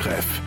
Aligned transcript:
Talktreff. 0.00 0.40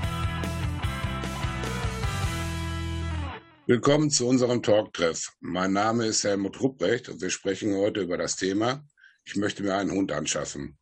Willkommen 3.67 4.09
zu 4.09 4.27
unserem 4.27 4.63
Talktreff. 4.63 5.31
Mein 5.41 5.73
Name 5.73 6.07
ist 6.07 6.23
Helmut 6.23 6.59
Rupprecht 6.59 7.09
und 7.09 7.21
wir 7.21 7.29
sprechen 7.29 7.75
heute 7.75 8.01
über 8.01 8.17
das 8.17 8.35
Thema, 8.35 8.83
ich 9.23 9.35
möchte 9.35 9.61
mir 9.61 9.75
einen 9.75 9.91
Hund 9.91 10.11
anschaffen. 10.11 10.79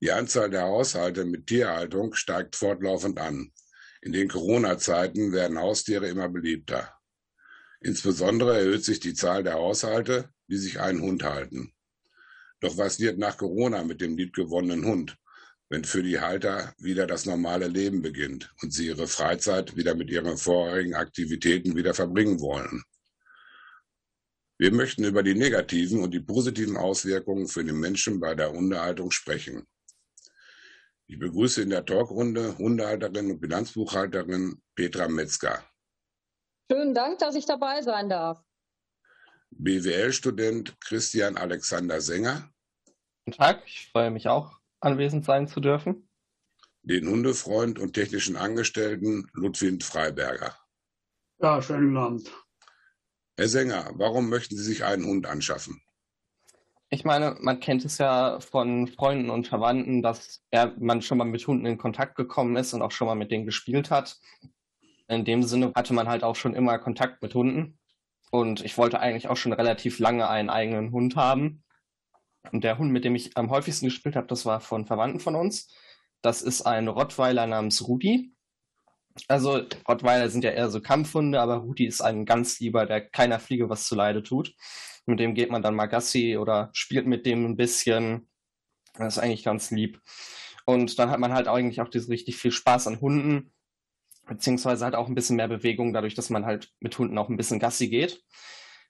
Die 0.00 0.10
Anzahl 0.10 0.50
der 0.50 0.62
Haushalte 0.62 1.24
mit 1.24 1.46
Tierhaltung 1.46 2.14
steigt 2.14 2.56
fortlaufend 2.56 3.20
an. 3.20 3.52
In 4.02 4.12
den 4.12 4.28
Corona-Zeiten 4.28 5.30
werden 5.32 5.60
Haustiere 5.60 6.08
immer 6.08 6.28
beliebter. 6.28 6.92
Insbesondere 7.80 8.58
erhöht 8.58 8.84
sich 8.84 8.98
die 8.98 9.14
Zahl 9.14 9.44
der 9.44 9.54
Haushalte, 9.54 10.30
die 10.48 10.56
sich 10.56 10.80
einen 10.80 11.00
Hund 11.00 11.22
halten. 11.22 11.72
Doch 12.58 12.76
was 12.76 12.98
wird 12.98 13.18
nach 13.18 13.36
Corona 13.36 13.84
mit 13.84 14.00
dem 14.00 14.16
liebgewonnenen 14.16 14.84
Hund, 14.84 15.16
wenn 15.68 15.84
für 15.84 16.02
die 16.02 16.20
Halter 16.20 16.74
wieder 16.78 17.06
das 17.06 17.26
normale 17.26 17.68
Leben 17.68 18.02
beginnt 18.02 18.52
und 18.62 18.72
sie 18.72 18.86
ihre 18.86 19.06
Freizeit 19.06 19.76
wieder 19.76 19.94
mit 19.94 20.10
ihren 20.10 20.36
vorherigen 20.36 20.94
Aktivitäten 20.94 21.76
wieder 21.76 21.94
verbringen 21.94 22.40
wollen? 22.40 22.82
Wir 24.58 24.72
möchten 24.72 25.04
über 25.04 25.22
die 25.22 25.34
negativen 25.34 26.02
und 26.02 26.10
die 26.12 26.20
positiven 26.20 26.76
Auswirkungen 26.76 27.46
für 27.46 27.64
den 27.64 27.78
Menschen 27.78 28.18
bei 28.18 28.34
der 28.34 28.50
Hundehaltung 28.50 29.12
sprechen. 29.12 29.66
Ich 31.06 31.18
begrüße 31.18 31.62
in 31.62 31.70
der 31.70 31.86
Talkrunde 31.86 32.58
Hundehalterin 32.58 33.30
und 33.30 33.40
Bilanzbuchhalterin 33.40 34.60
Petra 34.74 35.08
Metzger. 35.08 35.64
Schönen 36.70 36.92
Dank, 36.92 37.18
dass 37.18 37.34
ich 37.34 37.46
dabei 37.46 37.80
sein 37.82 38.10
darf. 38.10 38.42
BWL-Student 39.50 40.78
Christian 40.80 41.36
Alexander 41.38 42.00
Sänger. 42.00 42.50
Guten 43.24 43.38
Tag, 43.38 43.62
ich 43.64 43.88
freue 43.90 44.10
mich 44.10 44.28
auch, 44.28 44.57
anwesend 44.80 45.24
sein 45.24 45.48
zu 45.48 45.60
dürfen. 45.60 46.08
Den 46.82 47.08
Hundefreund 47.08 47.78
und 47.78 47.92
technischen 47.92 48.36
Angestellten 48.36 49.26
Ludwig 49.32 49.82
Freiberger. 49.84 50.54
Ja, 51.40 51.60
schönen 51.60 51.96
Abend. 51.96 52.30
Herr 53.36 53.48
Sänger, 53.48 53.92
warum 53.94 54.28
möchten 54.28 54.56
Sie 54.56 54.64
sich 54.64 54.84
einen 54.84 55.04
Hund 55.04 55.26
anschaffen? 55.26 55.80
Ich 56.90 57.04
meine, 57.04 57.36
man 57.40 57.60
kennt 57.60 57.84
es 57.84 57.98
ja 57.98 58.40
von 58.40 58.88
Freunden 58.88 59.28
und 59.28 59.46
Verwandten, 59.46 60.02
dass 60.02 60.42
ja, 60.52 60.72
man 60.78 61.02
schon 61.02 61.18
mal 61.18 61.24
mit 61.24 61.46
Hunden 61.46 61.66
in 61.66 61.76
Kontakt 61.76 62.16
gekommen 62.16 62.56
ist 62.56 62.72
und 62.72 62.80
auch 62.80 62.92
schon 62.92 63.06
mal 63.06 63.14
mit 63.14 63.30
denen 63.30 63.44
gespielt 63.44 63.90
hat. 63.90 64.18
In 65.06 65.24
dem 65.24 65.42
Sinne 65.42 65.72
hatte 65.74 65.92
man 65.92 66.08
halt 66.08 66.24
auch 66.24 66.34
schon 66.34 66.54
immer 66.54 66.78
Kontakt 66.78 67.22
mit 67.22 67.34
Hunden. 67.34 67.78
Und 68.30 68.64
ich 68.64 68.76
wollte 68.78 69.00
eigentlich 69.00 69.28
auch 69.28 69.36
schon 69.36 69.52
relativ 69.52 69.98
lange 69.98 70.28
einen 70.28 70.50
eigenen 70.50 70.90
Hund 70.90 71.14
haben. 71.16 71.62
Und 72.52 72.64
der 72.64 72.78
Hund, 72.78 72.90
mit 72.90 73.04
dem 73.04 73.14
ich 73.14 73.36
am 73.36 73.50
häufigsten 73.50 73.86
gespielt 73.86 74.16
habe, 74.16 74.26
das 74.26 74.46
war 74.46 74.60
von 74.60 74.86
Verwandten 74.86 75.20
von 75.20 75.34
uns. 75.34 75.72
Das 76.22 76.42
ist 76.42 76.62
ein 76.62 76.88
Rottweiler 76.88 77.46
namens 77.46 77.86
Rudi. 77.86 78.34
Also 79.26 79.62
Rottweiler 79.88 80.28
sind 80.28 80.44
ja 80.44 80.50
eher 80.50 80.70
so 80.70 80.80
Kampfhunde, 80.80 81.40
aber 81.40 81.56
Rudi 81.56 81.86
ist 81.86 82.00
ein 82.00 82.24
ganz 82.24 82.60
lieber, 82.60 82.86
der 82.86 83.00
keiner 83.00 83.38
Fliege 83.40 83.68
was 83.68 83.86
zuleide 83.86 84.22
tut. 84.22 84.54
Mit 85.06 85.20
dem 85.20 85.34
geht 85.34 85.50
man 85.50 85.62
dann 85.62 85.74
mal 85.74 85.86
Gassi 85.86 86.36
oder 86.36 86.70
spielt 86.72 87.06
mit 87.06 87.26
dem 87.26 87.44
ein 87.44 87.56
bisschen. 87.56 88.28
Das 88.94 89.16
ist 89.16 89.22
eigentlich 89.22 89.44
ganz 89.44 89.70
lieb. 89.70 90.00
Und 90.64 90.98
dann 90.98 91.10
hat 91.10 91.18
man 91.18 91.32
halt 91.32 91.48
eigentlich 91.48 91.80
auch 91.80 91.88
diese 91.88 92.10
richtig 92.10 92.36
viel 92.36 92.52
Spaß 92.52 92.86
an 92.86 93.00
Hunden 93.00 93.52
beziehungsweise 94.28 94.84
halt 94.84 94.94
auch 94.94 95.08
ein 95.08 95.14
bisschen 95.14 95.36
mehr 95.36 95.48
Bewegung, 95.48 95.92
dadurch, 95.92 96.14
dass 96.14 96.30
man 96.30 96.44
halt 96.44 96.70
mit 96.80 96.96
Hunden 96.98 97.18
auch 97.18 97.28
ein 97.28 97.36
bisschen 97.36 97.58
Gassi 97.58 97.88
geht. 97.88 98.22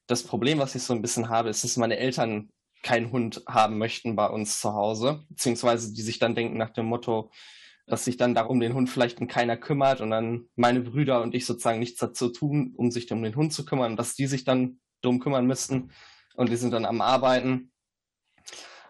Das 0.06 0.22
Problem, 0.22 0.58
was 0.58 0.74
ich 0.74 0.82
so 0.82 0.92
ein 0.92 1.02
bisschen 1.02 1.28
habe, 1.28 1.48
ist, 1.48 1.64
dass 1.64 1.76
meine 1.76 1.96
Eltern 1.96 2.50
keinen 2.82 3.10
Hund 3.10 3.42
haben 3.46 3.78
möchten 3.78 4.16
bei 4.16 4.26
uns 4.28 4.60
zu 4.60 4.72
Hause, 4.72 5.24
beziehungsweise 5.28 5.92
die 5.92 6.02
sich 6.02 6.18
dann 6.18 6.34
denken 6.34 6.56
nach 6.56 6.70
dem 6.70 6.86
Motto, 6.86 7.30
dass 7.86 8.04
sich 8.04 8.16
dann 8.16 8.34
darum 8.34 8.60
den 8.60 8.74
Hund 8.74 8.90
vielleicht 8.90 9.26
keiner 9.28 9.56
kümmert 9.56 10.00
und 10.00 10.10
dann 10.10 10.48
meine 10.56 10.80
Brüder 10.80 11.22
und 11.22 11.34
ich 11.34 11.46
sozusagen 11.46 11.78
nichts 11.78 11.98
dazu 11.98 12.28
tun, 12.28 12.74
um 12.76 12.90
sich 12.90 13.10
um 13.10 13.22
den 13.22 13.34
Hund 13.34 13.52
zu 13.52 13.64
kümmern, 13.64 13.96
dass 13.96 14.14
die 14.14 14.26
sich 14.26 14.44
dann 14.44 14.80
drum 15.02 15.20
kümmern 15.20 15.46
müssten 15.46 15.90
und 16.34 16.50
die 16.50 16.56
sind 16.56 16.72
dann 16.72 16.84
am 16.84 17.00
Arbeiten. 17.00 17.72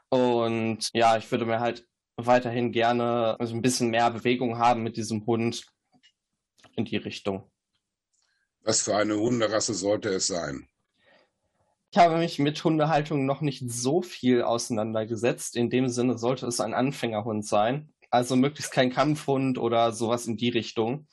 Und 0.09 0.89
ja, 0.93 1.17
ich 1.17 1.31
würde 1.31 1.47
mir 1.47 1.61
halt 1.61 1.87
weiterhin 2.17 2.73
gerne 2.73 3.37
also 3.39 3.55
ein 3.55 3.63
bisschen 3.63 3.91
mehr 3.91 4.11
Bewegung 4.11 4.59
haben 4.59 4.83
mit 4.83 4.97
diesem 4.97 5.25
Hund, 5.27 5.67
in 6.79 6.85
die 6.85 6.97
Richtung. 6.97 7.51
Was 8.63 8.83
für 8.83 8.97
eine 8.97 9.17
Hunderasse 9.17 9.75
sollte 9.75 10.11
es 10.11 10.27
sein? 10.27 10.68
Ich 11.91 11.97
habe 11.99 12.19
mich 12.19 12.39
mit 12.39 12.63
Hundehaltung 12.63 13.25
noch 13.25 13.41
nicht 13.41 13.71
so 13.71 14.03
viel 14.03 14.43
auseinandergesetzt. 14.43 15.57
In 15.57 15.71
dem 15.71 15.89
Sinne 15.89 16.19
sollte 16.19 16.47
es 16.47 16.61
ein 16.61 16.75
Anfängerhund 16.75 17.47
sein. 17.47 17.93
Also 18.11 18.37
möglichst 18.37 18.73
kein 18.73 18.93
Kampfhund 18.93 19.59
oder 19.59 19.93
sowas 19.93 20.27
in 20.27 20.37
die 20.37 20.51
Richtung. 20.51 21.07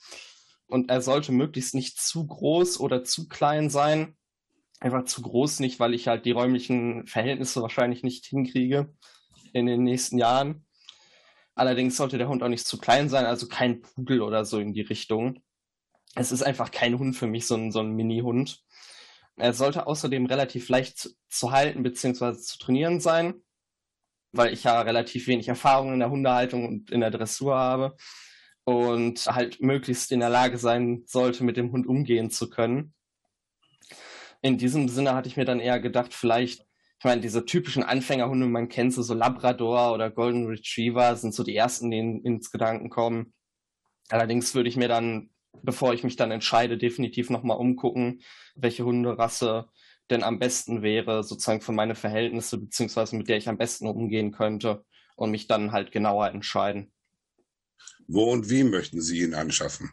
Und 0.68 0.90
er 0.90 1.02
sollte 1.02 1.32
möglichst 1.32 1.76
nicht 1.76 2.00
zu 2.00 2.28
groß 2.28 2.80
oder 2.80 3.04
zu 3.06 3.30
klein 3.30 3.70
sein. 3.70 4.18
Einfach 4.82 5.06
zu 5.06 5.22
groß 5.22 5.62
nicht, 5.62 5.80
weil 5.80 5.94
ich 5.94 6.10
halt 6.10 6.26
die 6.26 6.32
räumlichen 6.32 7.08
Verhältnisse 7.08 7.62
wahrscheinlich 7.62 8.04
nicht 8.04 8.26
hinkriege 8.26 8.94
in 9.54 9.68
den 9.68 9.84
nächsten 9.84 10.18
Jahren. 10.18 10.66
Allerdings 11.54 11.96
sollte 11.96 12.18
der 12.18 12.28
Hund 12.28 12.44
auch 12.44 12.50
nicht 12.50 12.68
zu 12.68 12.78
klein 12.78 13.08
sein, 13.08 13.26
also 13.26 13.48
kein 13.48 13.82
Pudel 13.82 14.22
oder 14.22 14.44
so 14.44 14.60
in 14.60 14.74
die 14.74 14.82
Richtung 14.82 15.42
es 16.16 16.32
ist 16.32 16.44
einfach 16.44 16.72
kein 16.72 16.98
Hund 16.98 17.16
für 17.16 17.28
mich, 17.28 17.46
so 17.46 17.56
ein, 17.56 17.72
so 17.72 17.80
ein 17.82 17.92
Mini-Hund. 17.92 18.64
Er 19.38 19.54
sollte 19.54 19.88
außerdem 19.88 20.26
relativ 20.26 20.70
leicht 20.70 20.98
zu, 20.98 21.10
zu 21.30 21.52
halten 21.52 21.84
bzw. 21.84 22.38
zu 22.38 22.58
trainieren 22.58 23.00
sein, 23.00 23.36
weil 24.32 24.54
ich 24.54 24.64
ja 24.64 24.82
relativ 24.82 25.28
wenig 25.28 25.48
Erfahrung 25.48 25.94
in 25.94 26.00
der 26.00 26.10
Hundehaltung 26.10 26.68
und 26.68 26.92
in 26.92 27.02
der 27.02 27.12
Dressur 27.12 27.56
habe 27.56 27.98
und 28.64 29.26
halt 29.28 29.62
möglichst 29.62 30.12
in 30.12 30.20
der 30.20 30.30
Lage 30.30 30.58
sein 30.58 31.04
sollte, 31.06 31.44
mit 31.44 31.58
dem 31.58 31.72
Hund 31.72 31.88
umgehen 31.88 32.32
zu 32.32 32.50
können. 32.50 32.94
In 34.42 34.58
diesem 34.58 34.90
Sinne 34.90 35.14
hatte 35.14 35.28
ich 35.28 35.38
mir 35.38 35.46
dann 35.46 35.60
eher 35.60 35.80
gedacht, 35.80 36.14
vielleicht, 36.14 36.62
ich 37.00 37.04
meine, 37.04 37.22
diese 37.22 37.46
typischen 37.46 37.84
Anfängerhunde, 37.84 38.48
man 38.48 38.70
kennt 38.70 38.94
sie, 38.94 39.04
so 39.04 39.14
Labrador 39.14 39.94
oder 39.94 40.10
Golden 40.10 40.48
Retriever, 40.48 41.16
sind 41.16 41.34
so 41.34 41.44
die 41.44 41.56
ersten, 41.56 41.92
die 41.92 41.98
ins 41.98 42.52
Gedanken 42.52 42.90
kommen. 42.90 43.34
Allerdings 44.10 44.54
würde 44.56 44.70
ich 44.70 44.78
mir 44.78 44.88
dann 44.88 45.30
bevor 45.64 45.94
ich 45.94 46.04
mich 46.04 46.16
dann 46.16 46.32
entscheide, 46.32 46.78
definitiv 46.78 47.30
nochmal 47.30 47.58
umgucken, 47.58 48.22
welche 48.56 48.86
Hunderasse 48.86 49.70
denn 50.10 50.24
am 50.24 50.40
besten 50.40 50.82
wäre, 50.82 51.24
sozusagen 51.24 51.62
für 51.62 51.72
meine 51.72 51.96
Verhältnisse, 51.96 52.60
beziehungsweise 52.60 53.16
mit 53.16 53.28
der 53.28 53.38
ich 53.38 53.50
am 53.50 53.58
besten 53.58 53.88
umgehen 53.88 54.32
könnte 54.32 54.86
und 55.16 55.32
mich 55.32 55.48
dann 55.48 55.72
halt 55.72 55.92
genauer 55.92 56.30
entscheiden. 56.30 56.92
Wo 58.08 58.32
und 58.32 58.50
wie 58.50 58.64
möchten 58.64 59.02
Sie 59.02 59.22
ihn 59.22 59.34
anschaffen? 59.34 59.92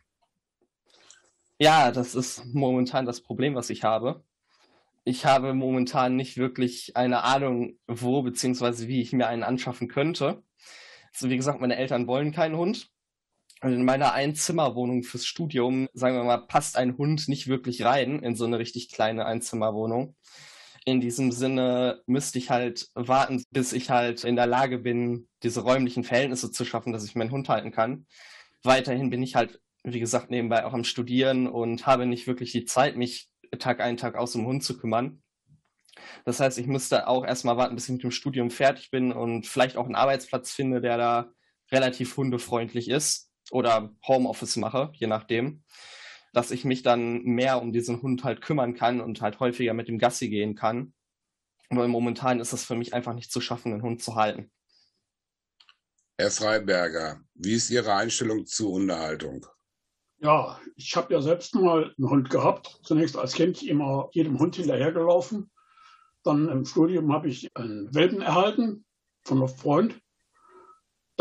Ja, 1.59 1.93
das 1.93 2.15
ist 2.15 2.45
momentan 2.53 3.07
das 3.07 3.23
Problem, 3.23 3.55
was 3.55 3.71
ich 3.71 3.85
habe. 3.85 4.25
Ich 5.05 5.25
habe 5.25 5.55
momentan 5.55 6.17
nicht 6.17 6.37
wirklich 6.37 6.97
eine 6.97 7.25
Ahnung, 7.25 7.79
wo 7.87 8.23
beziehungsweise 8.23 8.87
wie 8.87 9.01
ich 9.01 9.13
mir 9.13 9.27
einen 9.27 9.43
anschaffen 9.43 9.89
könnte. 9.89 10.43
Also 11.13 11.31
wie 11.31 11.37
gesagt, 11.37 11.61
meine 11.61 11.77
Eltern 11.77 12.07
wollen 12.07 12.33
keinen 12.33 12.57
Hund. 12.57 12.92
Und 13.63 13.73
in 13.73 13.85
meiner 13.85 14.13
Einzimmerwohnung 14.13 15.05
fürs 15.05 15.25
Studium, 15.25 15.89
sagen 15.95 16.17
wir 16.17 16.25
mal, 16.25 16.39
passt 16.39 16.77
ein 16.77 16.99
Hund 16.99 17.29
nicht 17.29 17.47
wirklich 17.47 17.85
rein 17.85 18.19
in 18.19 18.35
so 18.35 18.45
eine 18.45 18.59
richtig 18.59 18.91
kleine 18.91 19.25
Einzimmerwohnung. 19.25 20.17
In 20.85 21.01
diesem 21.01 21.31
Sinne 21.31 22.03
müsste 22.07 22.39
ich 22.39 22.51
halt 22.51 22.89
warten, 22.95 23.45
bis 23.51 23.73
ich 23.73 23.89
halt 23.89 24.25
in 24.25 24.35
der 24.35 24.49
Lage 24.49 24.79
bin, 24.79 25.29
diese 25.45 25.61
räumlichen 25.61 26.03
Verhältnisse 26.03 26.51
zu 26.51 26.65
schaffen, 26.65 26.93
dass 26.93 27.05
ich 27.05 27.15
meinen 27.15 27.31
Hund 27.31 27.49
halten 27.49 27.71
kann. 27.71 28.07
Weiterhin 28.65 29.11
bin 29.11 29.23
ich 29.23 29.37
halt, 29.37 29.61
wie 29.85 30.01
gesagt, 30.01 30.29
nebenbei 30.29 30.65
auch 30.65 30.73
am 30.73 30.83
Studieren 30.83 31.47
und 31.47 31.87
habe 31.87 32.07
nicht 32.07 32.27
wirklich 32.27 32.51
die 32.51 32.65
Zeit, 32.65 32.97
mich 32.97 33.29
Tag 33.61 33.81
ein, 33.81 33.97
Tag 33.97 34.17
aus 34.17 34.35
um 34.35 34.45
Hund 34.45 34.65
zu 34.65 34.77
kümmern. 34.77 35.23
Das 36.25 36.41
heißt, 36.41 36.59
ich 36.59 36.67
müsste 36.67 37.07
auch 37.07 37.25
erstmal 37.25 37.57
warten, 37.57 37.77
bis 37.77 37.85
ich 37.85 37.93
mit 37.93 38.03
dem 38.03 38.11
Studium 38.11 38.51
fertig 38.51 38.91
bin 38.91 39.13
und 39.13 39.47
vielleicht 39.47 39.77
auch 39.77 39.85
einen 39.85 39.95
Arbeitsplatz 39.95 40.51
finde, 40.51 40.81
der 40.81 40.97
da 40.97 41.31
relativ 41.71 42.17
hundefreundlich 42.17 42.89
ist 42.89 43.32
oder 43.51 43.95
Homeoffice 44.07 44.57
mache, 44.57 44.91
je 44.95 45.07
nachdem, 45.07 45.63
dass 46.33 46.51
ich 46.51 46.65
mich 46.65 46.83
dann 46.83 47.23
mehr 47.23 47.61
um 47.61 47.73
diesen 47.73 48.01
Hund 48.03 48.25
halt 48.25 48.41
kümmern 48.41 48.75
kann 48.75 49.01
und 49.01 49.21
halt 49.21 49.41
häufiger 49.41 49.75
mit 49.75 49.89
dem 49.89 49.99
Gassi 49.99 50.29
gehen 50.29 50.55
kann. 50.55 50.95
Weil 51.69 51.89
momentan 51.89 52.41
ist 52.41 52.53
es 52.53 52.65
für 52.65 52.75
mich 52.75 52.95
einfach 52.95 53.15
nicht 53.15 53.33
zu 53.33 53.41
schaffen, 53.41 53.73
einen 53.73 53.83
Hund 53.83 54.03
zu 54.03 54.15
halten. 54.15 54.51
Herr 56.19 56.31
Freiberger, 56.31 57.21
wie 57.35 57.55
ist 57.55 57.71
Ihre 57.71 57.95
Einstellung 57.95 58.47
zur 58.47 58.73
Hundehaltung? 58.73 59.47
Ja, 60.19 60.61
ich 60.77 60.95
habe 60.95 61.13
ja 61.15 61.21
selbst 61.21 61.55
mal 61.55 61.95
einen 61.99 62.11
Hund 62.11 62.31
gehabt. 62.31 62.79
Zunächst 62.85 63.17
als 63.17 63.33
Kind 63.33 63.63
immer 63.63 64.09
jedem 64.13 64.39
Hund 64.39 64.57
hinterhergelaufen. 64.57 65.51
Dann 66.23 66.49
im 66.49 66.65
Studium 66.65 67.13
habe 67.13 67.29
ich 67.29 67.51
einen 67.57 67.93
Welpen 67.95 68.21
erhalten 68.21 68.85
von 69.23 69.39
einem 69.39 69.49
Freund. 69.49 70.01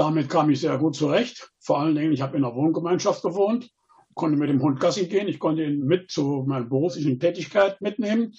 Damit 0.02 0.30
kam 0.30 0.50
ich 0.50 0.62
sehr 0.62 0.80
gut 0.80 0.96
zurecht. 0.96 1.52
Vor 1.60 1.80
allen 1.80 1.94
Dingen, 1.94 2.12
ich 2.12 2.24
habe 2.24 2.36
in 2.36 2.44
einer 2.44 2.56
Wohngemeinschaft 2.56 3.22
gewohnt, 3.22 3.70
konnte 4.16 4.36
mit 4.36 4.50
dem 4.50 4.60
Hund 4.60 4.80
Gassi 4.80 5.06
gehen. 5.06 5.28
Ich 5.28 5.38
konnte 5.38 5.64
ihn 5.64 5.86
mit 5.86 6.10
zu 6.10 6.44
meiner 6.48 6.66
beruflichen 6.66 7.20
Tätigkeit 7.20 7.80
mitnehmen. 7.82 8.34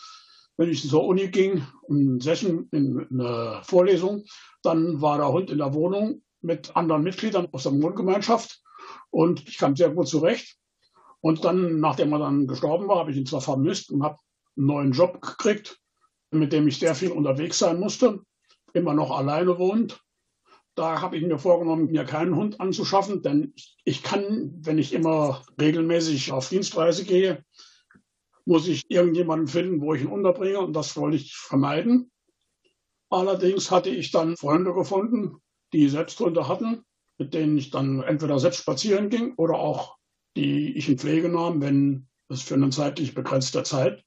Wenn 0.57 0.71
ich 0.71 0.89
zur 0.89 1.05
Uni 1.05 1.29
ging, 1.29 1.65
in 1.89 2.19
Session, 2.19 2.67
in 2.73 3.07
eine 3.13 3.61
Vorlesung, 3.63 4.25
dann 4.65 5.01
war 5.01 5.19
der 5.19 5.29
Hund 5.29 5.51
in 5.51 5.59
der 5.59 5.73
Wohnung 5.73 6.23
mit 6.41 6.75
anderen 6.75 7.05
Mitgliedern 7.05 7.47
aus 7.53 7.63
der 7.63 7.81
Wohngemeinschaft. 7.81 8.61
Und 9.11 9.49
ich 9.49 9.57
kam 9.57 9.77
sehr 9.77 9.91
gut 9.91 10.09
zurecht. 10.09 10.57
Und 11.21 11.45
dann, 11.45 11.79
nachdem 11.79 12.13
er 12.13 12.19
dann 12.19 12.49
gestorben 12.49 12.89
war, 12.89 12.99
habe 12.99 13.13
ich 13.13 13.17
ihn 13.19 13.27
zwar 13.27 13.41
vermisst 13.41 13.93
und 13.93 14.03
habe 14.03 14.19
einen 14.57 14.67
neuen 14.67 14.91
Job 14.91 15.23
gekriegt, 15.23 15.79
mit 16.33 16.53
dem 16.53 16.67
ich 16.67 16.81
sehr 16.81 16.97
viel 16.97 17.13
unterwegs 17.13 17.61
sein 17.61 17.79
musste, 17.79 18.19
immer 18.73 18.95
noch 18.95 19.17
alleine 19.17 19.61
wohnt. 19.61 20.03
Da 20.75 21.03
habe 21.03 21.19
ich 21.19 21.23
mir 21.23 21.39
vorgenommen, 21.39 21.91
mir 21.91 22.05
keinen 22.05 22.35
Hund 22.35 22.61
anzuschaffen, 22.61 23.23
denn 23.23 23.53
ich 23.85 24.03
kann, 24.03 24.55
wenn 24.63 24.79
ich 24.79 24.95
immer 24.95 25.45
regelmäßig 25.61 26.33
auf 26.33 26.49
Dienstreise 26.49 27.05
gehe, 27.05 27.45
muss 28.47 28.67
ich 28.67 28.85
irgendjemanden 28.89 29.49
finden, 29.49 29.81
wo 29.81 29.95
ich 29.95 30.03
ihn 30.03 30.09
unterbringe 30.09 30.61
und 30.61 30.73
das 30.73 30.97
wollte 30.97 31.17
ich 31.17 31.37
vermeiden. 31.37 32.11
Allerdings 33.11 33.71
hatte 33.71 33.91
ich 33.91 34.11
dann 34.11 34.37
Freunde 34.37 34.73
gefunden, 34.73 35.37
die 35.75 35.89
selbst 35.89 36.19
Hunde 36.19 36.49
hatten, 36.49 36.83
mit 37.19 37.35
denen 37.35 37.59
ich 37.59 37.71
dann 37.71 38.03
entweder 38.03 38.39
selbst 38.39 38.61
spazieren 38.61 39.11
ging 39.11 39.35
oder 39.37 39.57
auch 39.57 39.97
die 40.37 40.75
ich 40.75 40.89
in 40.89 40.99
Pflege 40.99 41.29
nahm, 41.29 41.61
wenn 41.61 42.09
es 42.29 42.43
für 42.43 42.55
eine 42.55 42.71
zeitlich 42.71 43.15
begrenzte 43.15 43.63
Zeit, 43.63 44.03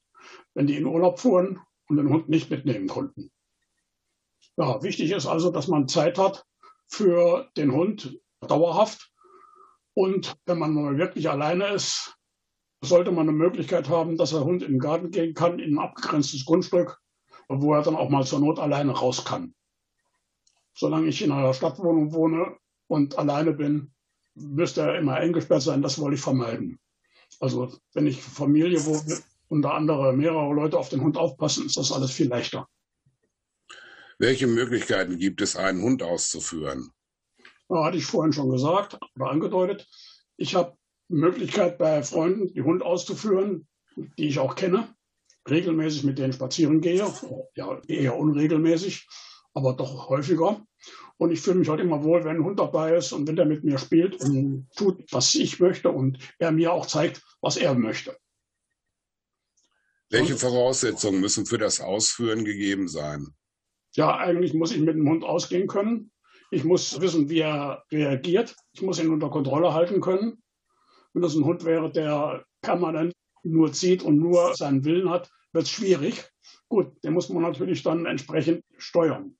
wenn 0.54 0.66
die 0.66 0.76
in 0.76 0.86
Urlaub 0.86 1.20
fuhren 1.20 1.60
und 1.88 1.96
den 1.96 2.10
Hund 2.10 2.28
nicht 2.28 2.50
mitnehmen 2.50 2.88
konnten. 2.88 3.30
Ja, 4.56 4.82
wichtig 4.82 5.12
ist 5.12 5.26
also, 5.26 5.50
dass 5.50 5.68
man 5.68 5.86
Zeit 5.86 6.18
hat 6.18 6.44
für 6.88 7.50
den 7.56 7.72
Hund 7.72 8.18
dauerhaft. 8.40 9.12
Und 9.94 10.36
wenn 10.46 10.58
man 10.58 10.74
mal 10.74 10.98
wirklich 10.98 11.30
alleine 11.30 11.68
ist, 11.68 12.16
sollte 12.82 13.10
man 13.10 13.28
eine 13.28 13.36
Möglichkeit 13.36 13.88
haben, 13.88 14.16
dass 14.16 14.30
der 14.30 14.44
Hund 14.44 14.62
in 14.62 14.72
den 14.72 14.78
Garten 14.78 15.10
gehen 15.10 15.34
kann, 15.34 15.58
in 15.58 15.74
ein 15.74 15.78
abgegrenztes 15.78 16.44
Grundstück, 16.44 17.00
wo 17.48 17.74
er 17.74 17.82
dann 17.82 17.96
auch 17.96 18.10
mal 18.10 18.24
zur 18.24 18.40
Not 18.40 18.58
alleine 18.58 18.92
raus 18.92 19.24
kann. 19.24 19.54
Solange 20.74 21.08
ich 21.08 21.22
in 21.22 21.32
einer 21.32 21.54
Stadtwohnung 21.54 22.12
wohne 22.12 22.56
und 22.86 23.18
alleine 23.18 23.52
bin, 23.52 23.92
müsste 24.34 24.82
er 24.82 24.98
immer 24.98 25.14
eingesperrt 25.14 25.62
sein. 25.62 25.82
Das 25.82 25.98
wollte 25.98 26.16
ich 26.16 26.20
vermeiden. 26.20 26.78
Also 27.40 27.72
wenn 27.94 28.06
ich 28.06 28.22
Familie 28.22 28.84
wohne, 28.84 29.18
unter 29.48 29.74
anderem 29.74 30.18
mehrere 30.18 30.52
Leute 30.52 30.78
auf 30.78 30.90
den 30.90 31.00
Hund 31.00 31.16
aufpassen, 31.16 31.66
ist 31.66 31.76
das 31.76 31.92
alles 31.92 32.10
viel 32.10 32.28
leichter. 32.28 32.68
Welche 34.18 34.46
Möglichkeiten 34.46 35.18
gibt 35.18 35.42
es, 35.42 35.56
einen 35.56 35.82
Hund 35.82 36.02
auszuführen? 36.02 36.90
Ja, 37.68 37.84
hatte 37.84 37.98
ich 37.98 38.06
vorhin 38.06 38.32
schon 38.32 38.50
gesagt 38.50 38.98
oder 39.14 39.30
angedeutet. 39.30 39.86
Ich 40.36 40.54
habe 40.54 40.76
die 41.08 41.16
Möglichkeit 41.16 41.78
bei 41.78 42.02
Freunden, 42.02 42.52
die 42.52 42.62
Hund 42.62 42.82
auszuführen, 42.82 43.66
die 43.96 44.28
ich 44.28 44.38
auch 44.38 44.54
kenne, 44.54 44.94
regelmäßig 45.48 46.04
mit 46.04 46.18
denen 46.18 46.32
spazieren 46.32 46.80
gehe. 46.80 47.06
Ja, 47.54 47.80
eher 47.86 48.16
unregelmäßig, 48.16 49.06
aber 49.52 49.74
doch 49.74 50.08
häufiger. 50.08 50.64
Und 51.18 51.30
ich 51.30 51.40
fühle 51.40 51.56
mich 51.56 51.68
halt 51.68 51.80
immer 51.80 52.04
wohl, 52.04 52.24
wenn 52.24 52.36
ein 52.36 52.44
Hund 52.44 52.58
dabei 52.58 52.96
ist 52.96 53.12
und 53.12 53.26
wenn 53.26 53.36
der 53.36 53.46
mit 53.46 53.64
mir 53.64 53.78
spielt 53.78 54.16
und 54.22 54.68
tut, 54.76 55.02
was 55.10 55.34
ich 55.34 55.60
möchte 55.60 55.90
und 55.90 56.18
er 56.38 56.52
mir 56.52 56.72
auch 56.72 56.86
zeigt, 56.86 57.22
was 57.40 57.56
er 57.56 57.74
möchte. 57.74 58.16
Welche 60.08 60.36
Voraussetzungen 60.36 61.20
müssen 61.20 61.46
für 61.46 61.58
das 61.58 61.80
Ausführen 61.80 62.44
gegeben 62.44 62.88
sein? 62.88 63.34
Ja, 63.96 64.14
eigentlich 64.14 64.52
muss 64.52 64.72
ich 64.72 64.80
mit 64.80 64.94
dem 64.94 65.08
Hund 65.08 65.24
ausgehen 65.24 65.66
können. 65.66 66.10
Ich 66.50 66.64
muss 66.64 67.00
wissen, 67.00 67.30
wie 67.30 67.40
er 67.40 67.82
reagiert. 67.90 68.54
Ich 68.72 68.82
muss 68.82 69.02
ihn 69.02 69.10
unter 69.10 69.30
Kontrolle 69.30 69.72
halten 69.72 70.02
können. 70.02 70.42
Wenn 71.14 71.22
das 71.22 71.34
ein 71.34 71.46
Hund 71.46 71.64
wäre, 71.64 71.90
der 71.90 72.44
permanent 72.60 73.14
nur 73.42 73.72
zieht 73.72 74.02
und 74.02 74.18
nur 74.18 74.54
seinen 74.54 74.84
Willen 74.84 75.08
hat, 75.08 75.30
wird 75.52 75.64
es 75.64 75.70
schwierig. 75.70 76.30
Gut, 76.68 77.02
den 77.04 77.14
muss 77.14 77.30
man 77.30 77.42
natürlich 77.42 77.82
dann 77.82 78.04
entsprechend 78.04 78.62
steuern. 78.76 79.38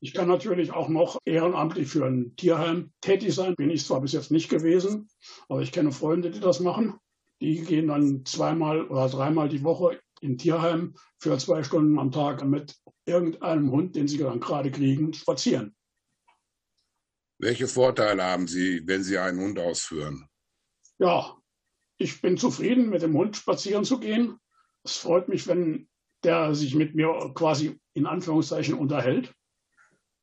Ich 0.00 0.12
kann 0.12 0.28
natürlich 0.28 0.72
auch 0.72 0.90
noch 0.90 1.18
ehrenamtlich 1.24 1.88
für 1.88 2.04
ein 2.04 2.36
Tierheim 2.36 2.92
tätig 3.00 3.34
sein. 3.34 3.54
Bin 3.56 3.70
ich 3.70 3.84
zwar 3.84 4.02
bis 4.02 4.12
jetzt 4.12 4.30
nicht 4.30 4.50
gewesen, 4.50 5.08
aber 5.48 5.62
ich 5.62 5.72
kenne 5.72 5.90
Freunde, 5.90 6.30
die 6.30 6.40
das 6.40 6.60
machen. 6.60 7.00
Die 7.40 7.62
gehen 7.62 7.88
dann 7.88 8.26
zweimal 8.26 8.86
oder 8.86 9.08
dreimal 9.08 9.48
die 9.48 9.64
Woche 9.64 9.98
in 10.20 10.36
Tierheim 10.36 10.94
für 11.18 11.38
zwei 11.38 11.62
Stunden 11.62 11.98
am 11.98 12.12
Tag 12.12 12.44
mit 12.44 12.76
irgendeinem 13.08 13.70
Hund, 13.70 13.96
den 13.96 14.06
sie 14.06 14.18
dann 14.18 14.40
gerade 14.40 14.70
kriegen, 14.70 15.12
spazieren. 15.12 15.74
Welche 17.38 17.68
Vorteile 17.68 18.24
haben 18.24 18.48
Sie, 18.48 18.86
wenn 18.86 19.04
Sie 19.04 19.16
einen 19.16 19.40
Hund 19.40 19.58
ausführen? 19.58 20.28
Ja, 20.98 21.36
ich 21.96 22.20
bin 22.20 22.36
zufrieden, 22.36 22.90
mit 22.90 23.02
dem 23.02 23.16
Hund 23.16 23.36
spazieren 23.36 23.84
zu 23.84 24.00
gehen. 24.00 24.38
Es 24.84 24.96
freut 24.96 25.28
mich, 25.28 25.46
wenn 25.46 25.88
der 26.24 26.54
sich 26.54 26.74
mit 26.74 26.94
mir 26.94 27.32
quasi 27.34 27.80
in 27.94 28.06
Anführungszeichen 28.06 28.74
unterhält. 28.74 29.32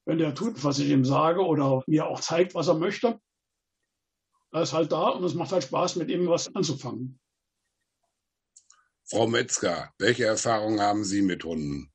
Wenn 0.05 0.17
der 0.17 0.35
tut, 0.35 0.63
was 0.63 0.79
ich 0.79 0.89
ihm 0.89 1.05
sage 1.05 1.41
oder 1.41 1.83
mir 1.87 2.07
auch 2.07 2.19
zeigt, 2.19 2.53
was 2.53 2.67
er 2.67 2.75
möchte. 2.75 3.19
Er 4.51 4.61
ist 4.61 4.73
halt 4.73 4.91
da 4.91 5.09
und 5.09 5.23
es 5.23 5.33
macht 5.33 5.51
halt 5.51 5.63
Spaß, 5.63 5.95
mit 5.95 6.09
ihm 6.09 6.27
was 6.27 6.53
anzufangen. 6.53 7.19
Frau 9.05 9.27
Metzger, 9.27 9.93
welche 9.99 10.25
Erfahrungen 10.25 10.81
haben 10.81 11.03
Sie 11.03 11.21
mit 11.21 11.43
Hunden? 11.43 11.91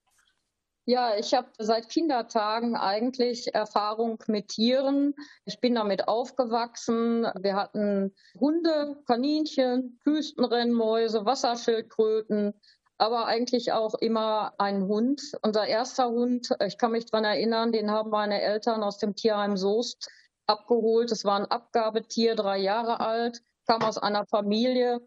Ja, 0.91 1.17
ich 1.17 1.35
habe 1.35 1.47
seit 1.57 1.89
Kindertagen 1.89 2.75
eigentlich 2.75 3.55
Erfahrung 3.55 4.19
mit 4.27 4.49
Tieren. 4.49 5.15
Ich 5.45 5.61
bin 5.61 5.77
damit 5.77 6.09
aufgewachsen. 6.09 7.29
Wir 7.39 7.55
hatten 7.55 8.13
Hunde, 8.41 9.01
Kaninchen, 9.07 10.01
Wüstenrennmäuse, 10.05 11.25
Wasserschildkröten, 11.25 12.55
aber 12.99 13.27
eigentlich 13.27 13.71
auch 13.71 13.95
immer 13.95 14.55
einen 14.59 14.89
Hund. 14.89 15.23
Unser 15.43 15.65
erster 15.69 16.09
Hund, 16.09 16.49
ich 16.67 16.77
kann 16.77 16.91
mich 16.91 17.07
daran 17.07 17.25
erinnern, 17.25 17.71
den 17.71 17.93
haben 17.93 18.11
meine 18.11 18.43
Eltern 18.43 18.83
aus 18.83 18.99
dem 18.99 19.15
Tierheim 19.15 19.57
Soest 19.57 20.11
abgeholt. 20.49 21.13
Es 21.13 21.25
war 21.25 21.39
ein 21.39 21.47
Abgabetier, 21.47 22.35
drei 22.35 22.59
Jahre 22.59 22.99
alt, 22.99 23.43
kam 23.69 23.83
aus 23.83 23.97
einer 23.97 24.27
Familie, 24.27 24.99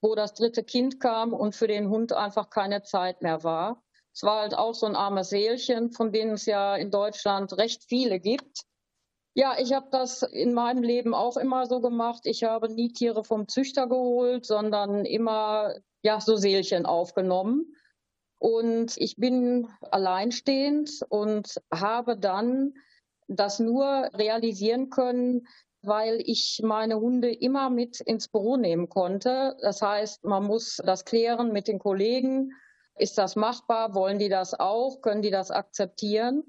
wo 0.00 0.16
das 0.16 0.34
dritte 0.34 0.64
Kind 0.64 0.98
kam 0.98 1.32
und 1.32 1.54
für 1.54 1.68
den 1.68 1.90
Hund 1.90 2.12
einfach 2.12 2.50
keine 2.50 2.82
Zeit 2.82 3.22
mehr 3.22 3.44
war. 3.44 3.80
Es 4.18 4.24
war 4.24 4.40
halt 4.40 4.58
auch 4.58 4.74
so 4.74 4.84
ein 4.86 4.96
armes 4.96 5.30
Seelchen, 5.30 5.92
von 5.92 6.10
denen 6.10 6.32
es 6.32 6.46
ja 6.46 6.74
in 6.74 6.90
Deutschland 6.90 7.56
recht 7.56 7.84
viele 7.84 8.18
gibt. 8.18 8.64
Ja, 9.34 9.54
ich 9.60 9.72
habe 9.72 9.86
das 9.92 10.24
in 10.24 10.54
meinem 10.54 10.82
Leben 10.82 11.14
auch 11.14 11.36
immer 11.36 11.66
so 11.66 11.80
gemacht. 11.80 12.22
Ich 12.24 12.42
habe 12.42 12.68
nie 12.68 12.92
Tiere 12.92 13.22
vom 13.22 13.46
Züchter 13.46 13.86
geholt, 13.86 14.44
sondern 14.44 15.04
immer 15.04 15.76
ja 16.02 16.20
so 16.20 16.34
Seelchen 16.34 16.84
aufgenommen. 16.84 17.76
Und 18.40 18.96
ich 18.96 19.14
bin 19.18 19.68
alleinstehend 19.92 20.90
und 21.10 21.54
habe 21.72 22.18
dann 22.18 22.74
das 23.28 23.60
nur 23.60 24.10
realisieren 24.14 24.90
können, 24.90 25.46
weil 25.82 26.20
ich 26.24 26.60
meine 26.64 26.98
Hunde 26.98 27.32
immer 27.32 27.70
mit 27.70 28.00
ins 28.00 28.26
Büro 28.26 28.56
nehmen 28.56 28.88
konnte. 28.88 29.56
Das 29.60 29.80
heißt, 29.80 30.24
man 30.24 30.42
muss 30.42 30.82
das 30.84 31.04
klären 31.04 31.52
mit 31.52 31.68
den 31.68 31.78
Kollegen. 31.78 32.50
Ist 32.98 33.18
das 33.18 33.36
machbar? 33.36 33.94
Wollen 33.94 34.18
die 34.18 34.28
das 34.28 34.58
auch? 34.58 35.00
Können 35.00 35.22
die 35.22 35.30
das 35.30 35.50
akzeptieren? 35.50 36.44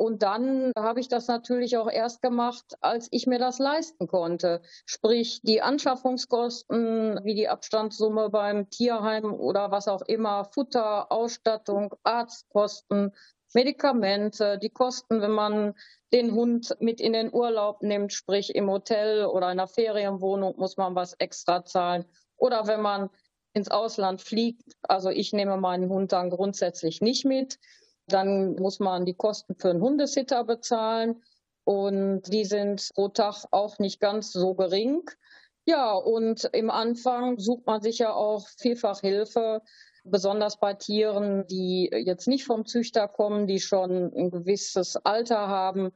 Und 0.00 0.22
dann 0.22 0.72
habe 0.78 1.00
ich 1.00 1.08
das 1.08 1.28
natürlich 1.28 1.76
auch 1.76 1.90
erst 1.90 2.22
gemacht, 2.22 2.64
als 2.80 3.08
ich 3.10 3.26
mir 3.26 3.38
das 3.38 3.58
leisten 3.58 4.06
konnte. 4.06 4.62
Sprich, 4.86 5.42
die 5.42 5.60
Anschaffungskosten, 5.60 7.20
wie 7.22 7.34
die 7.34 7.50
Abstandssumme 7.50 8.30
beim 8.30 8.70
Tierheim 8.70 9.34
oder 9.34 9.70
was 9.70 9.88
auch 9.88 10.00
immer, 10.00 10.46
Futter, 10.46 11.12
Ausstattung, 11.12 11.94
Arztkosten, 12.02 13.12
Medikamente, 13.52 14.58
die 14.58 14.70
Kosten, 14.70 15.20
wenn 15.20 15.32
man 15.32 15.74
den 16.14 16.32
Hund 16.32 16.74
mit 16.80 17.02
in 17.02 17.12
den 17.12 17.30
Urlaub 17.30 17.82
nimmt, 17.82 18.14
sprich 18.14 18.54
im 18.54 18.70
Hotel 18.70 19.26
oder 19.26 19.52
in 19.52 19.60
einer 19.60 19.68
Ferienwohnung 19.68 20.54
muss 20.56 20.78
man 20.78 20.94
was 20.94 21.12
extra 21.14 21.62
zahlen. 21.66 22.06
Oder 22.38 22.66
wenn 22.66 22.80
man 22.80 23.10
ins 23.52 23.70
Ausland 23.70 24.20
fliegt, 24.20 24.76
also 24.82 25.10
ich 25.10 25.32
nehme 25.32 25.56
meinen 25.56 25.88
Hund 25.88 26.12
dann 26.12 26.30
grundsätzlich 26.30 27.00
nicht 27.00 27.24
mit, 27.24 27.58
dann 28.06 28.54
muss 28.56 28.80
man 28.80 29.04
die 29.04 29.14
Kosten 29.14 29.54
für 29.56 29.70
einen 29.70 29.82
Hundesitter 29.82 30.44
bezahlen 30.44 31.22
und 31.64 32.22
die 32.32 32.44
sind 32.44 32.88
pro 32.94 33.08
Tag 33.08 33.44
auch 33.50 33.78
nicht 33.78 34.00
ganz 34.00 34.32
so 34.32 34.54
gering. 34.54 35.02
Ja, 35.66 35.92
und 35.92 36.44
im 36.52 36.70
Anfang 36.70 37.38
sucht 37.38 37.66
man 37.66 37.80
sich 37.80 37.98
ja 37.98 38.12
auch 38.12 38.48
vielfach 38.58 39.00
Hilfe, 39.00 39.62
besonders 40.04 40.58
bei 40.58 40.74
Tieren, 40.74 41.46
die 41.46 41.90
jetzt 41.92 42.26
nicht 42.26 42.44
vom 42.44 42.66
Züchter 42.66 43.06
kommen, 43.08 43.46
die 43.46 43.60
schon 43.60 44.12
ein 44.14 44.30
gewisses 44.30 44.96
Alter 44.96 45.48
haben. 45.48 45.92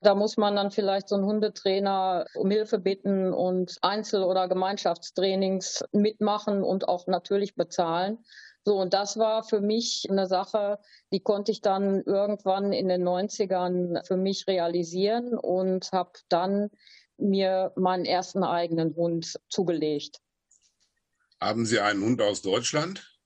Da 0.00 0.14
muss 0.14 0.36
man 0.36 0.54
dann 0.54 0.70
vielleicht 0.70 1.08
so 1.08 1.16
einen 1.16 1.24
Hundetrainer 1.24 2.26
um 2.34 2.50
Hilfe 2.50 2.78
bitten 2.78 3.32
und 3.32 3.78
Einzel- 3.82 4.22
oder 4.22 4.48
Gemeinschaftstrainings 4.48 5.84
mitmachen 5.92 6.62
und 6.62 6.88
auch 6.88 7.08
natürlich 7.08 7.56
bezahlen. 7.56 8.18
So, 8.64 8.76
und 8.76 8.94
das 8.94 9.18
war 9.18 9.42
für 9.42 9.60
mich 9.60 10.06
eine 10.08 10.26
Sache, 10.26 10.78
die 11.12 11.20
konnte 11.20 11.50
ich 11.50 11.62
dann 11.62 12.02
irgendwann 12.02 12.72
in 12.72 12.88
den 12.88 13.02
90ern 13.02 14.06
für 14.06 14.16
mich 14.16 14.46
realisieren 14.46 15.36
und 15.36 15.90
habe 15.90 16.12
dann 16.28 16.70
mir 17.16 17.72
meinen 17.76 18.04
ersten 18.04 18.44
eigenen 18.44 18.94
Hund 18.94 19.40
zugelegt. 19.48 20.18
Haben 21.40 21.66
Sie 21.66 21.80
einen 21.80 22.02
Hund 22.02 22.20
aus 22.20 22.42
Deutschland? 22.42 23.18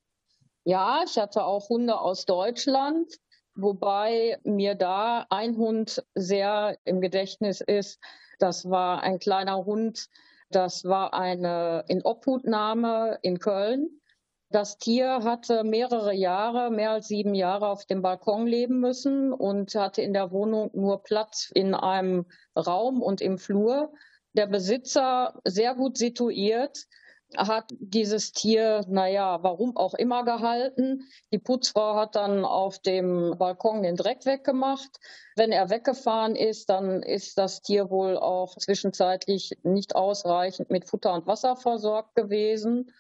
Ja, 0.65 1.03
ich 1.05 1.19
hatte 1.19 1.45
auch 1.45 1.69
Hunde 1.69 1.99
aus 1.99 2.25
Deutschland. 2.25 3.17
Wobei 3.55 4.39
mir 4.45 4.75
da 4.75 5.27
ein 5.29 5.57
Hund 5.57 6.03
sehr 6.15 6.79
im 6.85 7.01
Gedächtnis 7.01 7.61
ist. 7.61 8.01
Das 8.39 8.69
war 8.71 9.03
ein 9.03 9.19
kleiner 9.19 9.65
Hund. 9.65 10.09
Das 10.51 10.85
war 10.85 11.15
eine 11.15 11.85
Inobhutnahme 11.89 13.19
in 13.23 13.39
Köln. 13.39 14.01
Das 14.51 14.77
Tier 14.77 15.21
hatte 15.25 15.65
mehrere 15.65 16.13
Jahre, 16.13 16.71
mehr 16.71 16.91
als 16.91 17.09
sieben 17.09 17.35
Jahre 17.35 17.69
auf 17.69 17.87
dem 17.87 18.03
Balkon 18.03 18.47
leben 18.47 18.81
müssen 18.81 19.33
und 19.33 19.75
hatte 19.75 20.03
in 20.03 20.13
der 20.13 20.31
Wohnung 20.31 20.71
nur 20.75 21.03
Platz 21.03 21.51
in 21.55 21.75
einem 21.75 22.27
Raum 22.55 23.01
und 23.01 23.23
im 23.23 23.39
Flur. 23.39 23.93
Der 24.35 24.47
Besitzer 24.47 25.41
sehr 25.45 25.75
gut 25.75 25.97
situiert, 25.97 26.87
hat 27.37 27.73
dieses 27.79 28.33
Tier, 28.33 28.85
naja, 28.89 29.43
warum 29.43 29.77
auch 29.77 29.95
immer 29.95 30.25
gehalten. 30.25 31.09
Die 31.33 31.39
Putzfrau 31.39 31.97
hat 31.97 32.17
dann 32.17 32.45
auf 32.45 32.79
dem 32.79 33.37
Balkon 33.39 33.83
den 33.83 33.97
Dreck 33.97 34.25
weggemacht. 34.27 35.01
Wenn 35.37 35.53
er 35.53 35.71
weggefahren 35.71 36.37
ist, 36.37 36.69
dann 36.69 37.03
ist 37.03 37.39
das 37.39 37.63
Tier 37.63 37.91
wohl 37.91 38.17
auch 38.17 38.57
zwischenzeitlich 38.57 39.59
nicht 39.63 39.97
ausreichend 39.97 40.71
mit 40.71 40.89
Futter 40.89 41.15
und 41.15 41.27
Wasser 41.27 41.57
versorgt 41.57 42.15
gewesen. 42.15 42.91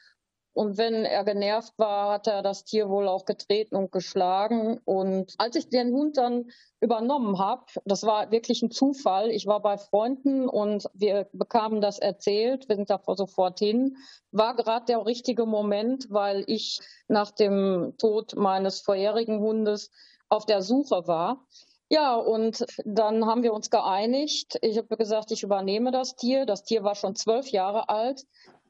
Und 0.54 0.76
wenn 0.76 1.04
er 1.04 1.24
genervt 1.24 1.72
war, 1.78 2.12
hat 2.12 2.26
er 2.26 2.42
das 2.42 2.64
Tier 2.64 2.88
wohl 2.90 3.08
auch 3.08 3.24
getreten 3.24 3.74
und 3.74 3.90
geschlagen. 3.90 4.80
Und 4.84 5.34
als 5.38 5.56
ich 5.56 5.70
den 5.70 5.92
Hund 5.92 6.18
dann 6.18 6.50
übernommen 6.80 7.38
habe, 7.38 7.64
das 7.84 8.02
war 8.02 8.30
wirklich 8.30 8.62
ein 8.62 8.70
Zufall. 8.70 9.30
Ich 9.30 9.46
war 9.46 9.60
bei 9.60 9.78
Freunden 9.78 10.48
und 10.48 10.86
wir 10.92 11.28
bekamen 11.32 11.80
das 11.80 11.98
erzählt. 11.98 12.68
Wir 12.68 12.76
sind 12.76 12.90
da 12.90 13.00
sofort 13.14 13.58
hin. 13.60 13.96
War 14.30 14.54
gerade 14.54 14.86
der 14.86 15.06
richtige 15.06 15.46
Moment, 15.46 16.06
weil 16.10 16.44
ich 16.46 16.80
nach 17.08 17.30
dem 17.30 17.94
Tod 17.98 18.36
meines 18.36 18.80
vorherigen 18.80 19.40
Hundes 19.40 19.90
auf 20.28 20.44
der 20.44 20.60
Suche 20.60 21.06
war. 21.06 21.46
Ja, 21.92 22.14
und 22.14 22.64
dann 22.86 23.26
haben 23.26 23.42
wir 23.42 23.52
uns 23.52 23.68
geeinigt. 23.68 24.58
Ich 24.62 24.78
habe 24.78 24.96
gesagt, 24.96 25.30
ich 25.30 25.42
übernehme 25.42 25.92
das 25.92 26.16
Tier. 26.16 26.46
Das 26.46 26.64
Tier 26.64 26.84
war 26.84 26.94
schon 26.94 27.16
zwölf 27.16 27.48
Jahre 27.48 27.90
alt. 27.90 28.24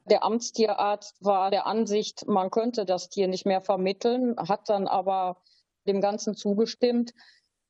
Der 0.05 0.23
Amtstierarzt 0.23 1.23
war 1.23 1.49
der 1.49 1.65
Ansicht, 1.65 2.27
man 2.27 2.51
könnte 2.51 2.85
das 2.85 3.09
Tier 3.09 3.27
nicht 3.27 3.45
mehr 3.45 3.61
vermitteln, 3.61 4.35
hat 4.37 4.69
dann 4.69 4.87
aber 4.87 5.41
dem 5.87 6.01
Ganzen 6.01 6.35
zugestimmt. 6.35 7.13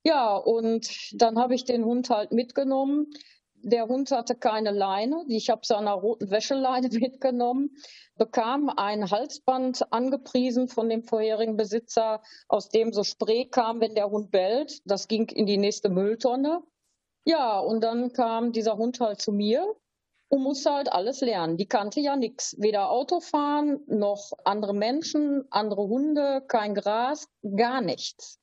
Ja, 0.04 0.36
und 0.36 0.90
dann 1.14 1.38
habe 1.40 1.56
ich 1.56 1.64
den 1.64 1.86
Hund 1.86 2.10
halt 2.10 2.32
mitgenommen. 2.32 3.12
Der 3.56 3.88
Hund 3.88 4.12
hatte 4.12 4.36
keine 4.36 4.72
Leine. 4.72 5.24
Ich 5.30 5.50
habe 5.50 5.66
seiner 5.66 5.94
roten 5.94 6.30
Wäscheleine 6.32 6.90
mitgenommen, 6.92 7.72
bekam 8.18 8.70
ein 8.70 9.10
Halsband 9.10 9.94
angepriesen 9.94 10.68
von 10.68 10.90
dem 10.90 11.04
vorherigen 11.04 11.56
Besitzer, 11.56 12.22
aus 12.50 12.70
dem 12.70 12.92
so 12.92 13.04
Spray 13.04 13.48
kam, 13.48 13.80
wenn 13.80 13.96
der 13.96 14.10
Hund 14.10 14.32
bellt. 14.32 14.82
Das 14.86 15.08
ging 15.08 15.30
in 15.30 15.46
die 15.46 15.58
nächste 15.58 15.90
Mülltonne. 15.90 16.62
Ja, 17.26 17.60
und 17.60 17.82
dann 17.82 18.12
kam 18.12 18.52
dieser 18.52 18.76
Hund 18.76 19.00
halt 19.00 19.22
zu 19.22 19.32
mir 19.32 19.74
und 20.34 20.42
musste 20.42 20.74
halt 20.74 20.92
alles 20.92 21.22
lernen. 21.22 21.58
Die 21.58 21.68
kannte 21.68 22.00
ja 22.00 22.16
nichts. 22.16 22.56
Weder 22.58 22.90
Autofahren 22.90 23.82
noch 23.86 24.32
andere 24.46 24.74
Menschen, 24.74 25.46
andere 25.52 25.84
Hunde, 25.84 26.44
kein 26.48 26.74
Gras, 26.74 27.28
gar 27.56 27.82
nichts. 27.82 28.40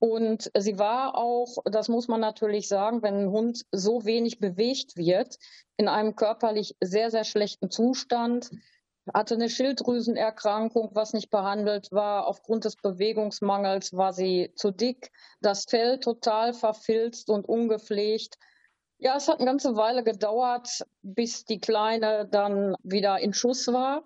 Und 0.00 0.50
sie 0.58 0.80
war 0.80 1.16
auch, 1.16 1.58
das 1.64 1.88
muss 1.88 2.08
man 2.08 2.20
natürlich 2.20 2.66
sagen, 2.66 3.04
wenn 3.04 3.14
ein 3.14 3.30
Hund 3.30 3.66
so 3.70 4.04
wenig 4.04 4.40
bewegt 4.40 4.96
wird, 4.96 5.36
in 5.76 5.86
einem 5.86 6.16
körperlich 6.16 6.74
sehr, 6.80 7.12
sehr 7.12 7.22
schlechten 7.22 7.70
Zustand, 7.70 8.50
hatte 9.14 9.34
eine 9.34 9.48
Schilddrüsenerkrankung, 9.48 10.90
was 10.94 11.12
nicht 11.12 11.30
behandelt 11.30 11.92
war. 11.92 12.26
Aufgrund 12.26 12.64
des 12.64 12.74
Bewegungsmangels 12.74 13.96
war 13.96 14.12
sie 14.12 14.50
zu 14.56 14.72
dick, 14.72 15.12
das 15.40 15.66
Fell 15.66 16.00
total 16.00 16.52
verfilzt 16.52 17.30
und 17.30 17.48
ungepflegt. 17.48 18.38
Ja, 19.00 19.16
es 19.16 19.28
hat 19.28 19.36
eine 19.36 19.46
ganze 19.46 19.76
Weile 19.76 20.02
gedauert, 20.02 20.84
bis 21.02 21.44
die 21.44 21.60
Kleine 21.60 22.26
dann 22.26 22.74
wieder 22.82 23.20
in 23.20 23.32
Schuss 23.32 23.68
war. 23.68 24.02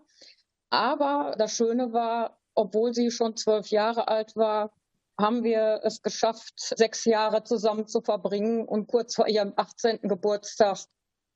Aber 0.68 1.34
das 1.38 1.56
Schöne 1.56 1.94
war, 1.94 2.38
obwohl 2.54 2.92
sie 2.92 3.10
schon 3.10 3.34
zwölf 3.36 3.68
Jahre 3.68 4.08
alt 4.08 4.36
war, 4.36 4.70
haben 5.18 5.44
wir 5.44 5.80
es 5.82 6.02
geschafft, 6.02 6.52
sechs 6.56 7.06
Jahre 7.06 7.42
zusammen 7.42 7.86
zu 7.86 8.02
verbringen. 8.02 8.68
Und 8.68 8.86
kurz 8.86 9.14
vor 9.14 9.28
ihrem 9.28 9.54
18. 9.56 10.00
Geburtstag 10.02 10.78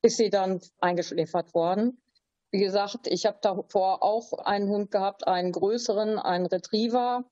ist 0.03 0.19
sie 0.19 0.29
dann 0.29 0.61
eingeschläfert 0.81 1.55
worden. 1.55 2.03
Wie 2.51 2.61
gesagt, 2.61 3.07
ich 3.07 3.25
habe 3.25 3.39
davor 3.41 4.03
auch 4.03 4.35
einen 4.45 4.69
Hund 4.69 4.91
gehabt, 4.91 5.27
einen 5.27 5.53
größeren, 5.53 6.19
einen 6.19 6.47
Retriever 6.47 7.25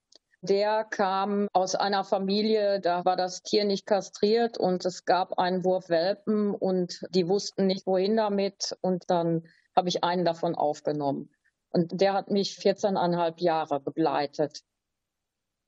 der 0.45 0.85
kam 0.85 1.49
aus 1.53 1.75
einer 1.75 2.05
Familie, 2.05 2.81
da 2.81 3.05
war 3.05 3.17
das 3.17 3.43
Tier 3.43 3.65
nicht 3.65 3.87
kastriert 3.87 4.59
und 4.59 4.85
es 4.85 5.05
gab 5.05 5.39
einen 5.39 5.65
Wurf 5.65 5.89
Welpen 5.89 6.55
und 6.55 7.01
die 7.11 7.29
wussten 7.29 7.67
nicht, 7.67 7.87
wohin 7.87 8.17
damit. 8.17 8.77
Und 8.81 9.09
dann 9.09 9.47
habe 9.75 9.89
ich 9.89 10.05
einen 10.05 10.25
davon 10.25 10.55
aufgenommen. 10.55 11.31
Und 11.71 12.01
der 12.01 12.13
hat 12.13 12.31
mich 12.31 12.59
14,5 12.59 13.43
Jahre 13.43 13.81
begleitet. 13.81 14.61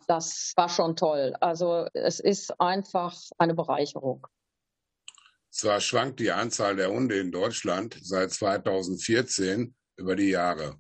Das 0.06 0.52
war 0.56 0.68
schon 0.68 0.94
toll. 0.94 1.34
Also 1.40 1.86
es 1.94 2.20
ist 2.20 2.60
einfach 2.60 3.18
eine 3.38 3.54
Bereicherung. 3.54 4.26
Zwar 5.50 5.80
schwankt 5.80 6.20
die 6.20 6.30
Anzahl 6.30 6.76
der 6.76 6.90
Hunde 6.90 7.18
in 7.18 7.32
Deutschland 7.32 7.98
seit 8.02 8.30
2014 8.30 9.74
über 9.96 10.14
die 10.14 10.28
Jahre. 10.28 10.78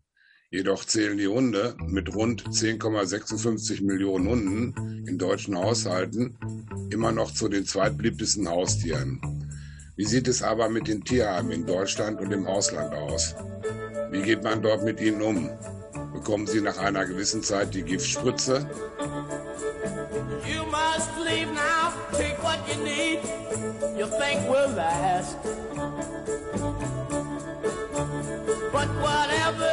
Jedoch 0.50 0.84
zählen 0.84 1.18
die 1.18 1.26
Hunde 1.26 1.74
mit 1.88 2.14
rund 2.14 2.44
10,56 2.44 3.82
Millionen 3.82 4.28
Hunden 4.28 5.04
in 5.08 5.18
deutschen 5.18 5.58
Haushalten 5.58 6.38
immer 6.92 7.10
noch 7.10 7.34
zu 7.34 7.48
den 7.48 7.66
zweitbeliebtesten 7.66 8.48
Haustieren. 8.48 9.20
Wie 9.96 10.04
sieht 10.04 10.28
es 10.28 10.44
aber 10.44 10.68
mit 10.68 10.86
den 10.86 11.02
Tierheimen 11.02 11.50
in 11.50 11.66
Deutschland 11.66 12.20
und 12.20 12.30
im 12.30 12.46
Ausland 12.46 12.94
aus? 12.94 13.34
Wie 14.12 14.22
geht 14.22 14.44
man 14.44 14.62
dort 14.62 14.84
mit 14.84 15.00
ihnen 15.00 15.20
um? 15.20 15.50
Bekommen 16.12 16.46
sie 16.46 16.60
nach 16.60 16.78
einer 16.78 17.04
gewissen 17.06 17.42
Zeit 17.42 17.74
die 17.74 17.82
Giftspritze? 17.82 18.70
You 20.46 20.62
must 20.70 21.10
leave 21.24 21.52
now, 21.52 21.92
take 22.12 22.40
what 22.44 22.60
you 22.68 22.84
need, 22.84 23.18
you 23.98 24.06
think 24.06 24.48
will 24.48 24.70
last. 24.76 25.38
But 28.70 28.88
whatever 29.00 29.65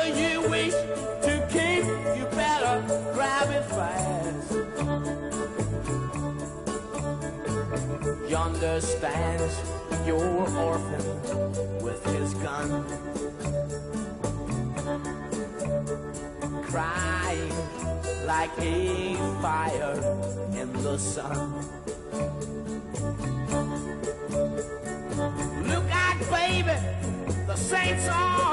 Yonder 8.43 8.81
stands 8.81 9.62
your 10.05 10.19
orphan 10.19 11.81
with 11.81 12.03
his 12.13 12.33
gun. 12.33 12.83
Crying 16.63 17.53
like 18.25 18.51
a 18.59 19.15
fire 19.41 19.95
in 20.51 20.73
the 20.73 20.97
sun. 20.97 21.53
Look 25.65 25.89
out, 25.89 26.19
baby 26.29 26.93
the 27.47 27.55
saints 27.55 28.07
are 28.09 28.52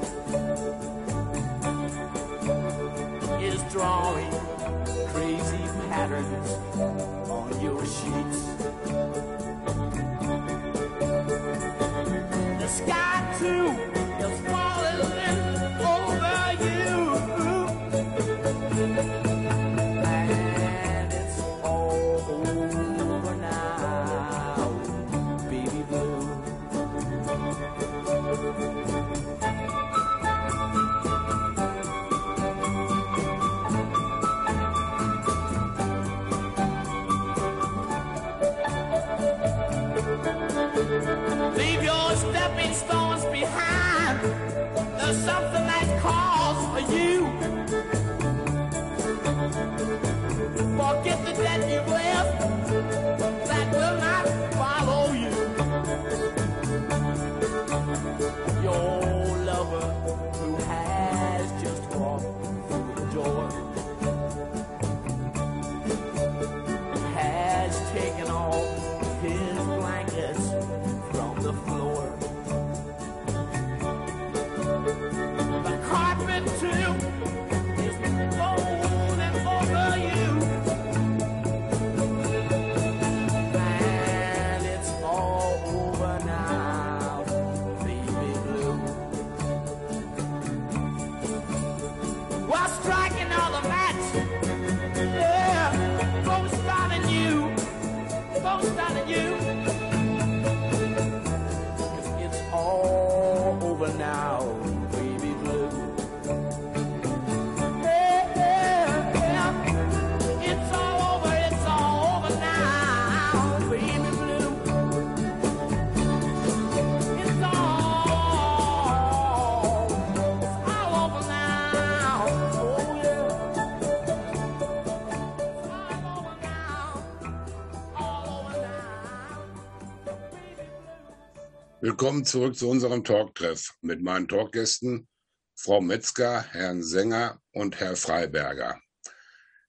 Willkommen 131.83 132.25
zurück 132.25 132.55
zu 132.55 132.69
unserem 132.69 133.03
Talktreff 133.03 133.73
mit 133.81 134.03
meinen 134.03 134.27
Talkgästen 134.27 135.07
Frau 135.55 135.81
Metzger, 135.81 136.43
Herrn 136.51 136.83
Sänger 136.83 137.41
und 137.53 137.79
Herr 137.79 137.95
Freiberger. 137.95 138.79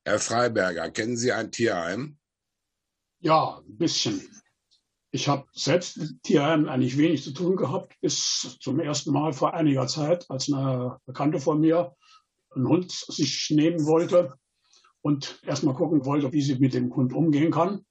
Herr 0.04 0.18
Freiberger, 0.18 0.90
kennen 0.90 1.16
Sie 1.16 1.32
ein 1.32 1.50
Tierheim? 1.50 2.18
Ja, 3.20 3.62
ein 3.66 3.78
bisschen. 3.78 4.20
Ich 5.10 5.26
habe 5.26 5.46
selbst 5.54 5.96
mit 5.96 6.22
Tierheimen 6.22 6.68
eigentlich 6.68 6.98
wenig 6.98 7.24
zu 7.24 7.32
tun 7.32 7.56
gehabt, 7.56 7.98
bis 8.02 8.58
zum 8.60 8.78
ersten 8.78 9.10
Mal 9.10 9.32
vor 9.32 9.54
einiger 9.54 9.86
Zeit, 9.86 10.26
als 10.28 10.52
eine 10.52 10.98
Bekannte 11.06 11.40
von 11.40 11.60
mir 11.60 11.96
einen 12.50 12.68
Hund 12.68 12.92
sich 12.92 13.48
nehmen 13.48 13.86
wollte 13.86 14.34
und 15.00 15.40
erstmal 15.46 15.74
gucken 15.74 16.04
wollte, 16.04 16.30
wie 16.30 16.42
sie 16.42 16.56
mit 16.56 16.74
dem 16.74 16.94
Hund 16.94 17.14
umgehen 17.14 17.50
kann. 17.50 17.86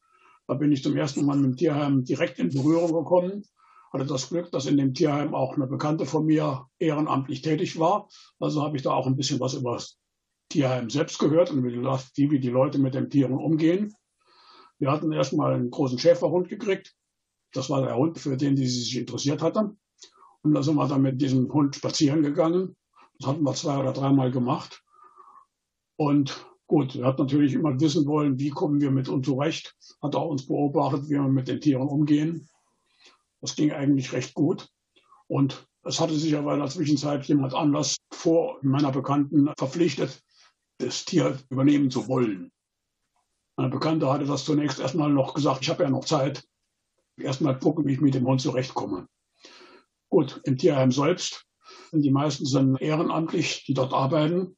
Da 0.46 0.54
bin 0.54 0.72
ich 0.72 0.84
zum 0.84 0.96
ersten 0.96 1.26
Mal 1.26 1.38
mit 1.38 1.46
dem 1.46 1.58
Tierheim 1.58 2.04
direkt 2.04 2.38
in 2.38 2.50
Berührung 2.50 2.94
gekommen 2.94 3.46
hatte 3.92 4.06
das 4.06 4.30
Glück, 4.30 4.52
dass 4.52 4.66
in 4.66 4.78
dem 4.78 4.94
Tierheim 4.94 5.36
auch 5.36 5.56
eine 5.56 5.68
Bekannte 5.68 6.06
von 6.06 6.26
mir 6.26 6.68
ehrenamtlich 6.80 7.42
tätig 7.42 7.78
war. 7.80 8.08
Also 8.40 8.64
habe 8.64 8.78
ich 8.78 8.84
da 8.84 8.92
auch 8.92 9.08
ein 9.08 9.18
bisschen 9.18 9.40
was 9.40 9.54
über 9.54 9.74
das 9.74 9.98
Tierheim 10.50 10.90
selbst 10.90 11.20
gehört 11.20 11.52
und 11.52 11.64
wie, 11.64 12.32
wie 12.32 12.40
die 12.40 12.50
Leute 12.50 12.80
mit 12.80 12.94
den 12.94 13.10
Tieren 13.10 13.34
umgehen. 13.34 13.94
Wir 14.80 14.92
hatten 14.92 15.12
erstmal 15.12 15.54
einen 15.54 15.70
großen 15.70 16.00
Schäferhund 16.00 16.50
gekriegt. 16.50 16.96
Das 17.54 17.70
war 17.70 17.82
der 17.82 17.96
Hund, 17.96 18.18
für 18.18 18.38
den 18.38 18.56
die 18.56 18.68
sich 18.68 18.98
interessiert 18.98 19.42
hatte. 19.42 19.76
Und 20.42 20.54
da 20.54 20.64
sind 20.64 20.76
wir 20.76 20.88
dann 20.88 21.02
mit 21.02 21.22
diesem 21.22 21.52
Hund 21.54 21.76
spazieren 21.76 22.24
gegangen. 22.24 22.76
Das 23.20 23.30
hatten 23.30 23.44
wir 23.44 23.54
zwei 23.54 23.78
oder 23.78 23.94
dreimal 23.94 24.32
gemacht. 24.32 24.82
Und 25.98 26.48
gut, 26.66 26.96
er 26.96 27.08
hat 27.08 27.20
natürlich 27.20 27.54
immer 27.54 27.80
wissen 27.80 28.08
wollen, 28.08 28.40
wie 28.40 28.50
kommen 28.50 28.82
wir 28.82 28.90
mit 28.90 29.08
uns 29.08 29.28
zurecht. 29.28 29.76
Hat 30.02 30.16
auch 30.16 30.30
uns 30.30 30.48
beobachtet, 30.48 31.06
wie 31.06 31.16
wir 31.16 31.24
mit 31.24 31.48
den 31.48 31.62
Tieren 31.62 31.88
umgehen. 31.88 32.50
Das 33.42 33.56
ging 33.56 33.72
eigentlich 33.72 34.14
recht 34.14 34.34
gut. 34.34 34.70
Und 35.28 35.68
es 35.84 36.00
hatte 36.00 36.16
sich 36.16 36.36
aber 36.36 36.54
in 36.54 36.60
der 36.60 36.70
Zwischenzeit 36.70 37.26
jemand 37.26 37.54
anders 37.54 37.98
vor 38.12 38.60
meiner 38.62 38.92
Bekannten 38.92 39.50
verpflichtet, 39.58 40.22
das 40.78 41.06
Tier 41.06 41.38
übernehmen 41.50 41.90
zu 41.90 42.08
wollen. 42.08 42.52
Meine 43.58 43.70
Bekannte 43.70 44.12
hatte 44.12 44.26
das 44.26 44.46
zunächst 44.46 44.80
erstmal 44.80 45.10
noch 45.10 45.34
gesagt, 45.34 45.62
ich 45.62 45.70
habe 45.70 45.84
ja 45.84 45.90
noch 45.90 46.06
Zeit, 46.06 46.44
erstmal 47.18 47.58
gucken, 47.58 47.86
wie 47.86 47.94
ich 47.94 48.02
mit 48.02 48.14
dem 48.14 48.26
Hund 48.26 48.42
zurechtkomme. 48.42 49.08
Gut, 50.10 50.42
im 50.44 50.58
Tierheim 50.58 50.92
selbst 50.92 51.46
sind 51.92 52.04
die 52.04 52.12
meisten 52.12 52.46
sind 52.46 52.82
ehrenamtlich, 52.82 53.66
die 53.66 53.74
dort 53.74 53.94
arbeiten. 53.94 54.58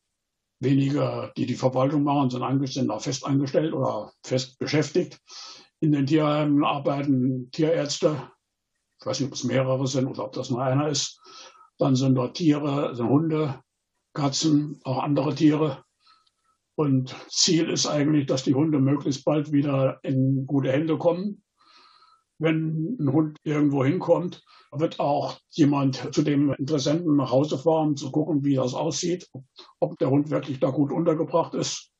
Wenige, 0.60 1.32
die 1.36 1.46
die 1.46 1.56
Verwaltung 1.56 2.04
machen, 2.04 2.30
sind, 2.30 2.68
sind 2.70 2.88
da 2.88 3.00
fest 3.00 3.26
angestellt 3.26 3.74
oder 3.74 4.14
fest 4.24 4.58
beschäftigt. 4.60 5.20
In 5.80 5.92
den 5.92 6.06
Tierheimen 6.06 6.64
arbeiten 6.64 7.52
Tierärzte, 7.52 8.32
ich 9.04 9.08
weiß 9.08 9.20
nicht, 9.20 9.28
ob 9.28 9.34
es 9.34 9.44
mehrere 9.44 9.86
sind 9.86 10.08
oder 10.08 10.24
ob 10.24 10.32
das 10.32 10.50
nur 10.50 10.64
einer 10.64 10.88
ist. 10.88 11.20
Dann 11.78 11.98
sind 11.98 12.16
dort 12.16 12.38
Tiere, 12.38 12.96
sind 12.96 13.10
Hunde, 13.10 13.60
Katzen, 14.14 14.80
auch 14.86 15.04
andere 15.04 15.36
Tiere. 15.36 15.84
Und 16.76 17.14
Ziel 17.28 17.70
ist 17.70 17.86
eigentlich, 17.86 18.28
dass 18.28 18.44
die 18.44 18.54
Hunde 18.54 18.80
möglichst 18.80 19.26
bald 19.26 19.52
wieder 19.52 20.00
in 20.04 20.48
gute 20.48 20.72
Hände 20.72 20.98
kommen. 20.98 21.44
Wenn 22.40 22.96
ein 22.98 23.12
Hund 23.12 23.38
irgendwo 23.44 23.84
hinkommt, 23.84 24.42
wird 24.72 25.02
auch 25.02 25.38
jemand 25.50 26.14
zu 26.16 26.22
dem 26.22 26.54
Interessenten 26.54 27.18
nach 27.18 27.30
Hause 27.30 27.58
fahren, 27.58 27.90
um 27.90 27.96
zu 27.98 28.10
gucken, 28.10 28.46
wie 28.46 28.56
das 28.56 28.74
aussieht, 28.74 29.30
ob 29.82 30.00
der 30.00 30.12
Hund 30.12 30.30
wirklich 30.30 30.62
da 30.62 30.70
gut 30.70 30.94
untergebracht 30.94 31.56
ist. 31.56 31.92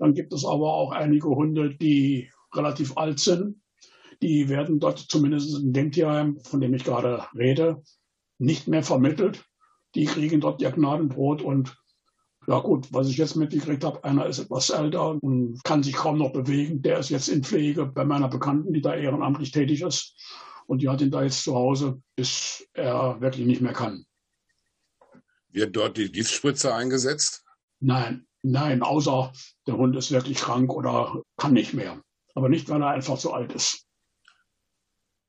Dann 0.00 0.12
gibt 0.12 0.32
es 0.32 0.44
aber 0.44 0.74
auch 0.74 0.90
einige 0.90 1.28
Hunde, 1.28 1.76
die 1.76 2.32
relativ 2.52 2.96
alt 2.96 3.20
sind 3.20 3.62
die 4.22 4.48
werden 4.48 4.80
dort 4.80 4.98
zumindest 4.98 5.58
in 5.58 5.72
dem 5.72 5.92
Tierheim, 5.92 6.38
von 6.40 6.60
dem 6.60 6.74
ich 6.74 6.84
gerade 6.84 7.24
rede, 7.34 7.82
nicht 8.38 8.68
mehr 8.68 8.82
vermittelt. 8.82 9.44
Die 9.94 10.04
kriegen 10.04 10.40
dort 10.40 10.60
ihr 10.60 10.70
Gnadenbrot 10.70 11.42
und 11.42 11.76
ja 12.46 12.60
gut, 12.60 12.92
was 12.92 13.08
ich 13.08 13.16
jetzt 13.16 13.34
mitgekriegt 13.34 13.82
habe, 13.82 14.04
einer 14.04 14.26
ist 14.26 14.38
etwas 14.38 14.70
älter 14.70 15.20
und 15.20 15.60
kann 15.64 15.82
sich 15.82 15.94
kaum 15.94 16.18
noch 16.18 16.32
bewegen. 16.32 16.80
Der 16.80 16.98
ist 16.98 17.10
jetzt 17.10 17.28
in 17.28 17.42
Pflege 17.42 17.86
bei 17.86 18.04
meiner 18.04 18.28
Bekannten, 18.28 18.72
die 18.72 18.82
da 18.82 18.94
ehrenamtlich 18.94 19.50
tätig 19.50 19.82
ist. 19.82 20.14
Und 20.66 20.82
die 20.82 20.88
hat 20.88 21.00
ihn 21.00 21.10
da 21.10 21.22
jetzt 21.22 21.42
zu 21.42 21.54
Hause, 21.54 22.00
bis 22.14 22.68
er 22.72 23.20
wirklich 23.20 23.46
nicht 23.46 23.62
mehr 23.62 23.72
kann. 23.72 24.04
Wird 25.48 25.74
dort 25.74 25.96
die 25.96 26.10
Giftspritze 26.10 26.74
eingesetzt? 26.74 27.44
Nein, 27.80 28.26
nein, 28.42 28.82
außer 28.82 29.32
der 29.66 29.76
Hund 29.76 29.96
ist 29.96 30.12
wirklich 30.12 30.38
krank 30.38 30.72
oder 30.72 31.22
kann 31.36 31.52
nicht 31.52 31.74
mehr. 31.74 32.00
Aber 32.34 32.48
nicht, 32.48 32.68
weil 32.68 32.82
er 32.82 32.90
einfach 32.90 33.18
zu 33.18 33.32
alt 33.32 33.52
ist. 33.54 33.85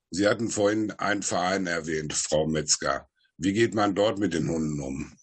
Sie 0.10 0.28
hatten 0.28 0.50
vorhin 0.50 0.92
einen 0.92 1.22
Verein 1.22 1.68
erwähnt, 1.68 2.14
Frau 2.14 2.48
Metzger. 2.48 3.08
Wie 3.38 3.54
geht 3.54 3.76
man 3.76 3.94
dort 3.94 4.20
mit 4.20 4.34
den 4.34 4.50
Hunden 4.50 4.80
um? 4.82 5.18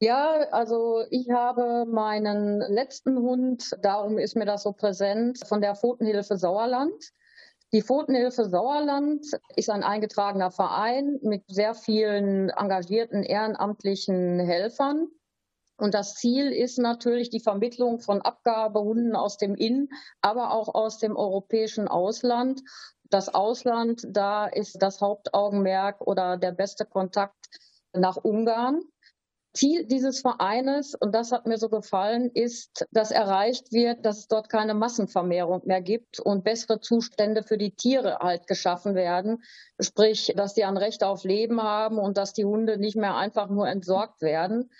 Ja, 0.00 0.46
also 0.52 1.04
ich 1.10 1.28
habe 1.30 1.84
meinen 1.86 2.60
letzten 2.72 3.18
Hund, 3.18 3.76
darum 3.82 4.16
ist 4.16 4.36
mir 4.36 4.44
das 4.44 4.62
so 4.62 4.72
präsent, 4.72 5.40
von 5.46 5.60
der 5.60 5.74
Pfotenhilfe 5.74 6.36
Sauerland. 6.36 6.94
Die 7.72 7.82
Pfotenhilfe 7.82 8.48
Sauerland 8.48 9.26
ist 9.56 9.68
ein 9.68 9.82
eingetragener 9.82 10.52
Verein 10.52 11.18
mit 11.22 11.42
sehr 11.48 11.74
vielen 11.74 12.48
engagierten 12.50 13.24
ehrenamtlichen 13.24 14.38
Helfern. 14.38 15.08
Und 15.78 15.94
das 15.94 16.14
Ziel 16.14 16.52
ist 16.52 16.78
natürlich 16.78 17.30
die 17.30 17.40
Vermittlung 17.40 18.00
von 18.00 18.20
Abgabehunden 18.20 19.16
aus 19.16 19.38
dem 19.38 19.54
In-, 19.54 19.88
aber 20.20 20.52
auch 20.52 20.74
aus 20.74 20.98
dem 20.98 21.16
europäischen 21.16 21.88
Ausland 21.88 22.60
das 23.10 23.34
Ausland, 23.34 24.02
da 24.06 24.46
ist 24.46 24.82
das 24.82 25.00
Hauptaugenmerk 25.00 26.00
oder 26.06 26.36
der 26.36 26.52
beste 26.52 26.84
Kontakt 26.84 27.46
nach 27.92 28.16
Ungarn. 28.16 28.82
Ziel 29.54 29.86
dieses 29.86 30.20
Vereines, 30.20 30.94
und 30.94 31.14
das 31.14 31.32
hat 31.32 31.46
mir 31.46 31.56
so 31.56 31.68
gefallen, 31.68 32.30
ist, 32.32 32.86
dass 32.92 33.10
erreicht 33.10 33.72
wird, 33.72 34.04
dass 34.04 34.18
es 34.18 34.28
dort 34.28 34.50
keine 34.50 34.74
Massenvermehrung 34.74 35.62
mehr 35.64 35.80
gibt 35.80 36.20
und 36.20 36.44
bessere 36.44 36.80
Zustände 36.80 37.42
für 37.42 37.56
die 37.56 37.74
Tiere 37.74 38.18
halt 38.20 38.46
geschaffen 38.46 38.94
werden. 38.94 39.42
Sprich, 39.80 40.32
dass 40.36 40.54
die 40.54 40.64
ein 40.64 40.76
Recht 40.76 41.02
auf 41.02 41.24
Leben 41.24 41.62
haben 41.62 41.98
und 41.98 42.18
dass 42.18 42.34
die 42.34 42.44
Hunde 42.44 42.78
nicht 42.78 42.96
mehr 42.96 43.16
einfach 43.16 43.48
nur 43.48 43.66
entsorgt 43.66 44.20
werden. 44.20 44.70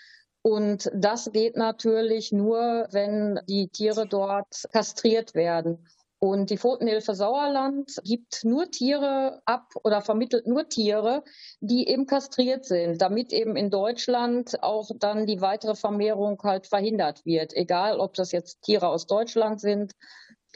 Und 0.41 0.89
das 0.93 1.31
geht 1.31 1.57
natürlich 1.57 2.31
nur, 2.31 2.87
wenn 2.91 3.39
die 3.47 3.67
Tiere 3.67 4.07
dort 4.07 4.65
kastriert 4.71 5.35
werden. 5.35 5.85
Und 6.21 6.49
die 6.49 6.57
Pfotenhilfe 6.57 7.15
Sauerland 7.15 7.95
gibt 8.03 8.43
nur 8.43 8.69
Tiere 8.69 9.41
ab 9.45 9.71
oder 9.85 10.01
vermittelt 10.01 10.47
nur 10.47 10.67
Tiere, 10.67 11.23
die 11.61 11.87
eben 11.87 12.07
kastriert 12.07 12.65
sind, 12.65 13.01
damit 13.01 13.31
eben 13.31 13.55
in 13.55 13.69
Deutschland 13.69 14.61
auch 14.61 14.91
dann 14.99 15.25
die 15.25 15.39
weitere 15.39 15.75
Vermehrung 15.75 16.37
halt 16.43 16.67
verhindert 16.67 17.25
wird. 17.25 17.53
Egal, 17.53 17.99
ob 17.99 18.15
das 18.15 18.33
jetzt 18.33 18.61
Tiere 18.63 18.89
aus 18.89 19.07
Deutschland 19.07 19.61
sind. 19.61 19.93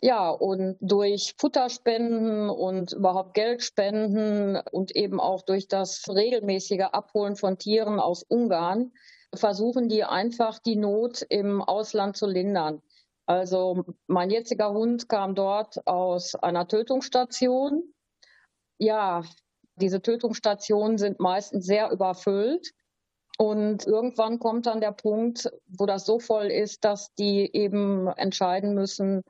Ja, 0.01 0.31
und 0.31 0.75
durch 0.81 1.33
Futterspenden 1.37 2.49
und 2.49 2.91
überhaupt 2.91 3.33
Geldspenden 3.33 4.61
und 4.69 4.93
eben 4.97 5.21
auch 5.21 5.43
durch 5.43 5.69
das 5.69 6.03
regelmäßige 6.09 6.89
Abholen 6.91 7.37
von 7.37 7.57
Tieren 7.57 8.01
aus 8.01 8.23
Ungarn 8.23 8.91
versuchen 9.33 9.89
die 9.89 10.03
einfach 10.03 10.59
die 10.59 10.75
Not 10.75 11.21
im 11.29 11.61
Ausland 11.61 12.17
zu 12.17 12.27
lindern. 12.27 12.81
Also 13.25 13.83
mein 14.07 14.29
jetziger 14.29 14.71
Hund 14.73 15.07
kam 15.07 15.35
dort 15.35 15.87
aus 15.87 16.35
einer 16.35 16.67
Tötungsstation. 16.67 17.93
Ja, 18.79 19.23
diese 19.75 20.01
Tötungsstationen 20.01 20.97
sind 20.97 21.19
meistens 21.19 21.65
sehr 21.65 21.91
überfüllt. 21.91 22.73
Und 23.37 23.87
irgendwann 23.87 24.39
kommt 24.39 24.67
dann 24.67 24.81
der 24.81 24.91
Punkt, 24.91 25.51
wo 25.67 25.85
das 25.85 26.05
so 26.05 26.19
voll 26.19 26.51
ist, 26.51 26.85
dass 26.85 27.13
die 27.15 27.49
eben 27.53 28.07
entscheiden 28.07 28.75
müssen, 28.75 29.23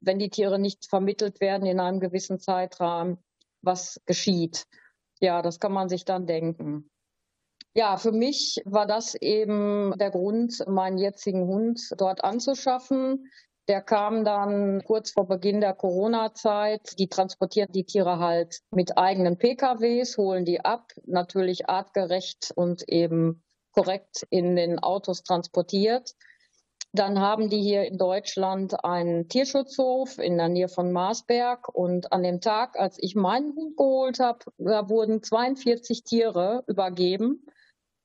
wenn 0.00 0.18
die 0.18 0.30
Tiere 0.30 0.58
nicht 0.58 0.86
vermittelt 0.88 1.40
werden 1.40 1.66
in 1.66 1.80
einem 1.80 2.00
gewissen 2.00 2.40
Zeitrahmen, 2.40 3.18
was 3.62 4.00
geschieht. 4.06 4.64
Ja, 5.20 5.40
das 5.40 5.60
kann 5.60 5.72
man 5.72 5.88
sich 5.88 6.04
dann 6.04 6.26
denken. 6.26 6.90
Ja, 7.76 7.96
für 7.96 8.12
mich 8.12 8.62
war 8.64 8.86
das 8.86 9.16
eben 9.16 9.94
der 9.98 10.12
Grund, 10.12 10.62
meinen 10.68 10.96
jetzigen 10.96 11.48
Hund 11.48 11.80
dort 11.98 12.22
anzuschaffen. 12.22 13.32
Der 13.66 13.82
kam 13.82 14.24
dann 14.24 14.84
kurz 14.84 15.10
vor 15.10 15.26
Beginn 15.26 15.60
der 15.60 15.74
Corona-Zeit. 15.74 16.98
Die 17.00 17.08
transportieren 17.08 17.72
die 17.72 17.84
Tiere 17.84 18.20
halt 18.20 18.60
mit 18.70 18.96
eigenen 18.96 19.38
PKWs, 19.38 20.16
holen 20.18 20.44
die 20.44 20.64
ab, 20.64 20.92
natürlich 21.04 21.68
artgerecht 21.68 22.52
und 22.54 22.88
eben 22.88 23.42
korrekt 23.72 24.24
in 24.30 24.54
den 24.54 24.78
Autos 24.78 25.24
transportiert. 25.24 26.12
Dann 26.92 27.18
haben 27.18 27.50
die 27.50 27.60
hier 27.60 27.88
in 27.88 27.98
Deutschland 27.98 28.84
einen 28.84 29.28
Tierschutzhof 29.28 30.18
in 30.18 30.38
der 30.38 30.48
Nähe 30.48 30.68
von 30.68 30.92
Marsberg. 30.92 31.68
Und 31.74 32.12
an 32.12 32.22
dem 32.22 32.40
Tag, 32.40 32.78
als 32.78 32.98
ich 33.00 33.16
meinen 33.16 33.56
Hund 33.56 33.76
geholt 33.76 34.20
habe, 34.20 34.44
da 34.58 34.88
wurden 34.88 35.24
42 35.24 36.04
Tiere 36.04 36.62
übergeben. 36.68 37.44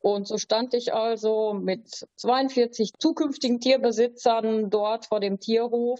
Und 0.01 0.27
so 0.27 0.37
stand 0.37 0.73
ich 0.73 0.93
also 0.93 1.53
mit 1.53 2.07
42 2.15 2.93
zukünftigen 2.97 3.59
Tierbesitzern 3.59 4.69
dort 4.69 5.07
vor 5.07 5.19
dem 5.19 5.39
Tierhof. 5.39 5.99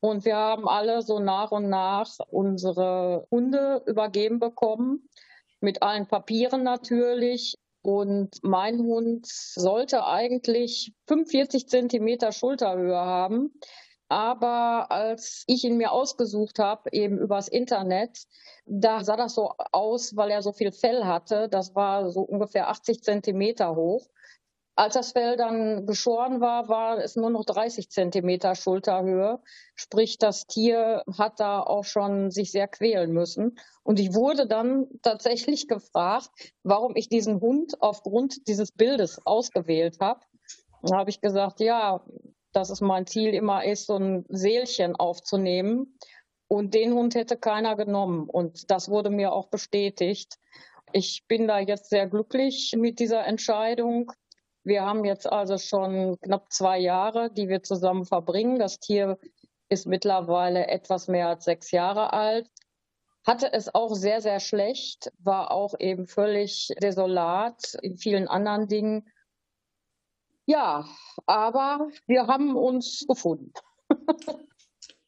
Und 0.00 0.24
wir 0.24 0.36
haben 0.36 0.68
alle 0.68 1.02
so 1.02 1.20
nach 1.20 1.52
und 1.52 1.68
nach 1.68 2.10
unsere 2.28 3.26
Hunde 3.30 3.82
übergeben 3.86 4.40
bekommen. 4.40 5.08
Mit 5.60 5.82
allen 5.82 6.06
Papieren 6.06 6.64
natürlich. 6.64 7.56
Und 7.82 8.38
mein 8.42 8.78
Hund 8.80 9.26
sollte 9.26 10.04
eigentlich 10.04 10.92
45 11.06 11.68
Zentimeter 11.68 12.32
Schulterhöhe 12.32 12.96
haben. 12.96 13.52
Aber 14.08 14.90
als 14.90 15.42
ich 15.46 15.64
ihn 15.64 15.76
mir 15.76 15.90
ausgesucht 15.90 16.58
habe, 16.58 16.90
eben 16.92 17.18
übers 17.18 17.48
Internet, 17.48 18.26
da 18.64 19.02
sah 19.02 19.16
das 19.16 19.34
so 19.34 19.52
aus, 19.72 20.16
weil 20.16 20.30
er 20.30 20.42
so 20.42 20.52
viel 20.52 20.70
Fell 20.70 21.04
hatte. 21.04 21.48
Das 21.48 21.74
war 21.74 22.10
so 22.10 22.20
ungefähr 22.20 22.68
80 22.68 23.02
Zentimeter 23.02 23.74
hoch. 23.74 24.06
Als 24.78 24.92
das 24.92 25.12
Fell 25.12 25.36
dann 25.36 25.86
geschoren 25.86 26.42
war, 26.42 26.68
war 26.68 26.98
es 26.98 27.16
nur 27.16 27.30
noch 27.30 27.46
30 27.46 27.90
Zentimeter 27.90 28.54
Schulterhöhe. 28.54 29.40
Sprich, 29.74 30.18
das 30.18 30.46
Tier 30.46 31.02
hat 31.16 31.40
da 31.40 31.60
auch 31.62 31.84
schon 31.84 32.30
sich 32.30 32.52
sehr 32.52 32.68
quälen 32.68 33.10
müssen. 33.10 33.58
Und 33.82 33.98
ich 33.98 34.14
wurde 34.14 34.46
dann 34.46 34.86
tatsächlich 35.02 35.66
gefragt, 35.66 36.28
warum 36.62 36.94
ich 36.94 37.08
diesen 37.08 37.40
Hund 37.40 37.80
aufgrund 37.80 38.46
dieses 38.48 38.70
Bildes 38.70 39.24
ausgewählt 39.24 39.96
habe. 40.00 40.20
Da 40.82 40.98
habe 40.98 41.08
ich 41.08 41.22
gesagt, 41.22 41.60
ja, 41.60 42.04
dass 42.56 42.70
es 42.70 42.80
mein 42.80 43.06
Ziel 43.06 43.34
immer 43.34 43.64
ist, 43.64 43.86
so 43.86 43.96
ein 43.96 44.24
Seelchen 44.30 44.96
aufzunehmen. 44.96 45.98
Und 46.48 46.72
den 46.72 46.94
Hund 46.94 47.14
hätte 47.14 47.36
keiner 47.36 47.76
genommen. 47.76 48.30
Und 48.30 48.70
das 48.70 48.88
wurde 48.88 49.10
mir 49.10 49.32
auch 49.32 49.48
bestätigt. 49.48 50.38
Ich 50.92 51.26
bin 51.28 51.46
da 51.46 51.58
jetzt 51.58 51.90
sehr 51.90 52.06
glücklich 52.06 52.74
mit 52.74 52.98
dieser 52.98 53.26
Entscheidung. 53.26 54.10
Wir 54.64 54.82
haben 54.86 55.04
jetzt 55.04 55.30
also 55.30 55.58
schon 55.58 56.18
knapp 56.22 56.50
zwei 56.50 56.78
Jahre, 56.78 57.30
die 57.30 57.48
wir 57.48 57.62
zusammen 57.62 58.06
verbringen. 58.06 58.58
Das 58.58 58.80
Tier 58.80 59.18
ist 59.68 59.86
mittlerweile 59.86 60.66
etwas 60.68 61.08
mehr 61.08 61.28
als 61.28 61.44
sechs 61.44 61.72
Jahre 61.72 62.14
alt. 62.14 62.48
Hatte 63.26 63.52
es 63.52 63.74
auch 63.74 63.94
sehr, 63.94 64.20
sehr 64.22 64.40
schlecht, 64.40 65.12
war 65.18 65.50
auch 65.50 65.74
eben 65.78 66.06
völlig 66.06 66.72
desolat 66.80 67.74
in 67.82 67.96
vielen 67.98 68.28
anderen 68.28 68.68
Dingen. 68.68 69.08
Ja, 70.46 70.88
aber 71.26 71.88
wir 72.06 72.26
haben 72.28 72.56
uns 72.56 73.04
gefunden. 73.08 73.52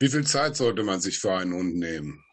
Wie 0.00 0.08
viel 0.08 0.26
Zeit 0.26 0.56
sollte 0.56 0.82
man 0.82 1.00
sich 1.00 1.18
für 1.18 1.32
einen 1.32 1.54
Hund 1.54 1.76
nehmen? 1.76 2.24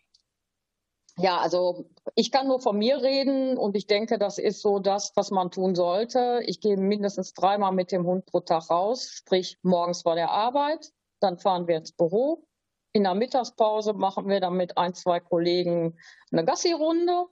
Ja, 1.17 1.37
also 1.37 1.89
ich 2.15 2.31
kann 2.31 2.47
nur 2.47 2.59
von 2.59 2.77
mir 2.77 3.01
reden 3.01 3.57
und 3.57 3.75
ich 3.75 3.87
denke, 3.87 4.19
das 4.19 4.37
ist 4.37 4.61
so 4.61 4.79
das, 4.79 5.13
was 5.15 5.31
man 5.31 5.49
tun 5.49 5.73
sollte. 5.73 6.41
Ich 6.45 6.59
gehe 6.59 6.77
mindestens 6.77 7.33
dreimal 7.33 7.71
mit 7.71 7.91
dem 7.91 8.05
Hund 8.05 8.25
pro 8.25 8.41
Tag 8.41 8.69
raus, 8.69 9.09
sprich 9.11 9.57
morgens 9.61 10.01
vor 10.01 10.15
der 10.15 10.31
Arbeit, 10.31 10.91
dann 11.21 11.37
fahren 11.37 11.67
wir 11.67 11.77
ins 11.77 11.93
Büro. 11.93 12.45
In 12.91 13.03
der 13.03 13.15
Mittagspause 13.15 13.93
machen 13.93 14.27
wir 14.27 14.41
dann 14.41 14.57
mit 14.57 14.77
ein, 14.77 14.93
zwei 14.93 15.19
Kollegen 15.19 15.97
eine 16.31 16.43
Gassi-Runde 16.43 17.27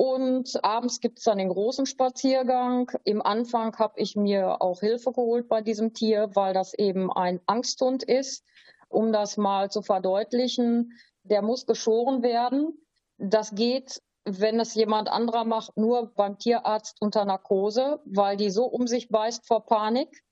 und 0.00 0.64
abends 0.64 1.00
gibt 1.00 1.18
es 1.18 1.24
dann 1.26 1.36
den 1.36 1.50
großen 1.50 1.84
Spaziergang. 1.84 2.90
Im 3.04 3.20
Anfang 3.20 3.76
habe 3.76 4.00
ich 4.00 4.16
mir 4.16 4.62
auch 4.62 4.80
Hilfe 4.80 5.12
geholt 5.12 5.46
bei 5.46 5.60
diesem 5.60 5.92
Tier, 5.92 6.30
weil 6.32 6.54
das 6.54 6.72
eben 6.72 7.12
ein 7.12 7.38
Angsthund 7.44 8.02
ist. 8.04 8.42
Um 8.88 9.12
das 9.12 9.36
mal 9.36 9.70
zu 9.70 9.82
verdeutlichen, 9.82 10.98
der 11.22 11.42
muss 11.42 11.66
geschoren 11.66 12.22
werden. 12.22 12.78
Das 13.18 13.54
geht, 13.54 14.00
wenn 14.24 14.58
es 14.58 14.74
jemand 14.74 15.10
anderer 15.10 15.44
macht, 15.44 15.76
nur 15.76 16.14
beim 16.14 16.38
Tierarzt 16.38 16.96
unter 17.02 17.26
Narkose, 17.26 18.00
weil 18.06 18.38
die 18.38 18.48
so 18.48 18.64
um 18.64 18.86
sich 18.86 19.10
beißt 19.10 19.46
vor 19.46 19.66
Panik. 19.66 20.22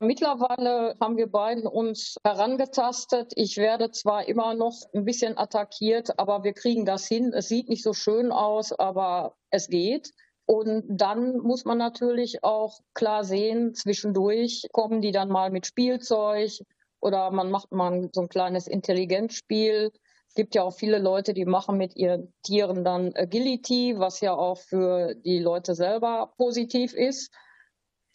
Mittlerweile 0.00 0.94
haben 1.00 1.16
wir 1.16 1.26
beiden 1.26 1.66
uns 1.66 2.16
herangetastet. 2.22 3.32
Ich 3.34 3.56
werde 3.56 3.90
zwar 3.90 4.28
immer 4.28 4.54
noch 4.54 4.76
ein 4.94 5.04
bisschen 5.04 5.36
attackiert, 5.36 6.20
aber 6.20 6.44
wir 6.44 6.52
kriegen 6.52 6.84
das 6.84 7.08
hin. 7.08 7.32
Es 7.32 7.48
sieht 7.48 7.68
nicht 7.68 7.82
so 7.82 7.92
schön 7.92 8.30
aus, 8.30 8.72
aber 8.72 9.34
es 9.50 9.68
geht. 9.68 10.12
Und 10.46 10.84
dann 10.88 11.38
muss 11.38 11.64
man 11.64 11.78
natürlich 11.78 12.44
auch 12.44 12.78
klar 12.94 13.24
sehen, 13.24 13.74
zwischendurch 13.74 14.68
kommen 14.72 15.02
die 15.02 15.10
dann 15.10 15.30
mal 15.30 15.50
mit 15.50 15.66
Spielzeug 15.66 16.52
oder 17.00 17.32
man 17.32 17.50
macht 17.50 17.72
mal 17.72 18.08
so 18.12 18.22
ein 18.22 18.28
kleines 18.28 18.68
Intelligenzspiel. 18.68 19.90
Es 20.28 20.34
gibt 20.34 20.54
ja 20.54 20.62
auch 20.62 20.74
viele 20.74 21.00
Leute, 21.00 21.34
die 21.34 21.44
machen 21.44 21.76
mit 21.76 21.96
ihren 21.96 22.32
Tieren 22.44 22.84
dann 22.84 23.14
Agility, 23.16 23.98
was 23.98 24.20
ja 24.20 24.32
auch 24.32 24.58
für 24.58 25.16
die 25.16 25.40
Leute 25.40 25.74
selber 25.74 26.32
positiv 26.36 26.94
ist. 26.94 27.32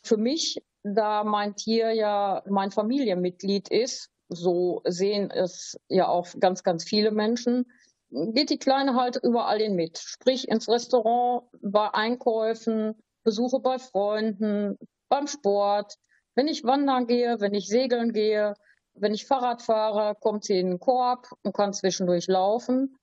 Für 0.01 0.17
mich 0.17 0.61
da 0.83 1.23
mein 1.23 1.55
Tier 1.55 1.91
ja 1.91 2.43
mein 2.47 2.71
Familienmitglied 2.71 3.69
ist, 3.69 4.09
so 4.29 4.81
sehen 4.85 5.31
es 5.31 5.77
ja 5.87 6.07
auch 6.07 6.27
ganz, 6.39 6.63
ganz 6.63 6.83
viele 6.83 7.11
Menschen, 7.11 7.65
geht 8.09 8.49
die 8.49 8.59
Kleine 8.59 8.95
halt 8.95 9.17
überall 9.21 9.59
hin 9.59 9.75
mit. 9.75 9.97
Sprich 9.97 10.47
ins 10.47 10.69
Restaurant, 10.69 11.43
bei 11.61 11.93
Einkäufen, 11.93 12.95
Besuche 13.23 13.59
bei 13.59 13.79
Freunden, 13.79 14.77
beim 15.09 15.27
Sport. 15.27 15.95
Wenn 16.35 16.47
ich 16.47 16.63
wandern 16.63 17.07
gehe, 17.07 17.39
wenn 17.39 17.53
ich 17.53 17.67
segeln 17.67 18.11
gehe, 18.11 18.53
wenn 18.93 19.13
ich 19.13 19.25
Fahrrad 19.25 19.61
fahre, 19.61 20.15
kommt 20.19 20.43
sie 20.43 20.59
in 20.59 20.71
den 20.71 20.79
Korb 20.79 21.27
und 21.43 21.55
kann 21.55 21.73
zwischendurch 21.73 22.27
laufen. 22.27 22.95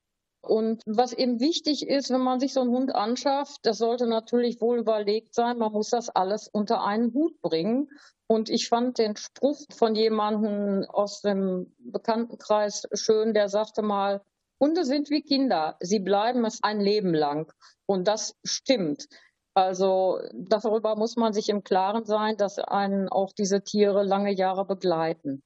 Und 0.42 0.82
was 0.86 1.12
eben 1.12 1.38
wichtig 1.38 1.86
ist, 1.86 2.10
wenn 2.10 2.22
man 2.22 2.40
sich 2.40 2.54
so 2.54 2.60
einen 2.60 2.70
Hund 2.70 2.94
anschafft, 2.94 3.60
das 3.62 3.78
sollte 3.78 4.06
natürlich 4.06 4.60
wohl 4.60 4.78
überlegt 4.78 5.34
sein, 5.34 5.58
man 5.58 5.72
muss 5.72 5.90
das 5.90 6.08
alles 6.08 6.48
unter 6.48 6.82
einen 6.82 7.12
Hut 7.12 7.40
bringen. 7.42 7.90
Und 8.26 8.48
ich 8.48 8.68
fand 8.68 8.98
den 8.98 9.16
Spruch 9.16 9.60
von 9.70 9.94
jemandem 9.94 10.84
aus 10.88 11.20
dem 11.20 11.74
Bekanntenkreis 11.78 12.88
schön, 12.94 13.34
der 13.34 13.48
sagte 13.48 13.82
mal, 13.82 14.22
Hunde 14.60 14.84
sind 14.84 15.10
wie 15.10 15.22
Kinder, 15.22 15.76
sie 15.80 16.00
bleiben 16.00 16.44
es 16.44 16.62
ein 16.62 16.80
Leben 16.80 17.14
lang. 17.14 17.52
Und 17.86 18.06
das 18.06 18.36
stimmt. 18.44 19.08
Also 19.54 20.20
darüber 20.32 20.96
muss 20.96 21.16
man 21.16 21.32
sich 21.32 21.48
im 21.48 21.64
Klaren 21.64 22.04
sein, 22.04 22.36
dass 22.36 22.58
einen 22.58 23.08
auch 23.08 23.32
diese 23.32 23.62
Tiere 23.62 24.04
lange 24.04 24.32
Jahre 24.32 24.64
begleiten. 24.64 25.42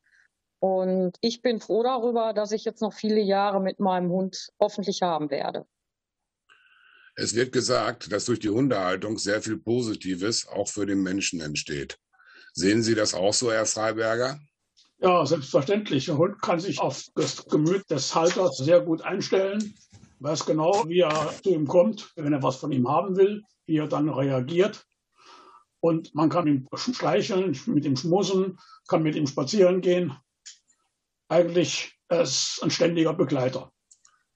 Und 0.64 1.18
ich 1.20 1.42
bin 1.42 1.61
froh 1.61 1.83
darüber, 1.83 2.33
dass 2.33 2.50
ich 2.50 2.64
jetzt 2.64 2.81
noch 2.81 2.94
viele 2.94 3.20
Jahre 3.20 3.61
mit 3.61 3.81
meinem 3.81 4.09
Hund 4.09 4.48
hoffentlich 4.59 5.03
haben 5.03 5.29
werde. 5.29 5.66
Es 7.16 7.35
wird 7.35 7.53
gesagt, 7.53 8.11
dass 8.11 8.24
durch 8.24 8.38
die 8.38 8.48
Hundehaltung 8.48 9.18
sehr 9.18 9.42
viel 9.42 9.59
Positives 9.59 10.48
auch 10.48 10.66
für 10.66 10.87
den 10.87 11.03
Menschen 11.03 11.42
entsteht. 11.42 11.98
Sehen 12.55 12.83
Sie 12.83 12.94
das 12.94 13.12
auch 13.12 13.35
so, 13.35 13.53
Herr 13.53 13.66
Freiberger? 13.66 14.40
Ja, 15.00 15.27
selbstverständlich. 15.27 16.07
Der 16.07 16.16
Hund 16.16 16.40
kann 16.40 16.61
sich 16.61 16.81
auf 16.81 17.05
das 17.14 17.44
Gemüt 17.44 17.85
des 17.90 18.14
Halters 18.14 18.57
sehr 18.57 18.81
gut 18.81 19.03
einstellen, 19.03 19.74
weiß 20.20 20.46
genau, 20.46 20.88
wie 20.88 21.00
er 21.00 21.31
zu 21.42 21.50
ihm 21.50 21.66
kommt, 21.66 22.11
wenn 22.16 22.33
er 22.33 22.42
was 22.42 22.57
von 22.57 22.72
ihm 22.72 22.88
haben 22.88 23.18
will, 23.18 23.42
wie 23.66 23.77
er 23.77 23.87
dann 23.87 24.09
reagiert. 24.09 24.87
Und 25.81 26.14
man 26.14 26.31
kann 26.31 26.46
ihn 26.46 26.66
schleicheln, 26.74 27.55
mit 27.66 27.85
ihm 27.85 27.98
schmusen, 27.98 28.59
kann 28.88 29.03
mit 29.03 29.14
ihm 29.14 29.27
spazieren 29.27 29.83
gehen. 29.83 30.14
Eigentlich 31.35 31.92
ist 32.11 32.61
ein 32.62 32.70
ständiger 32.70 33.12
Begleiter. 33.12 33.73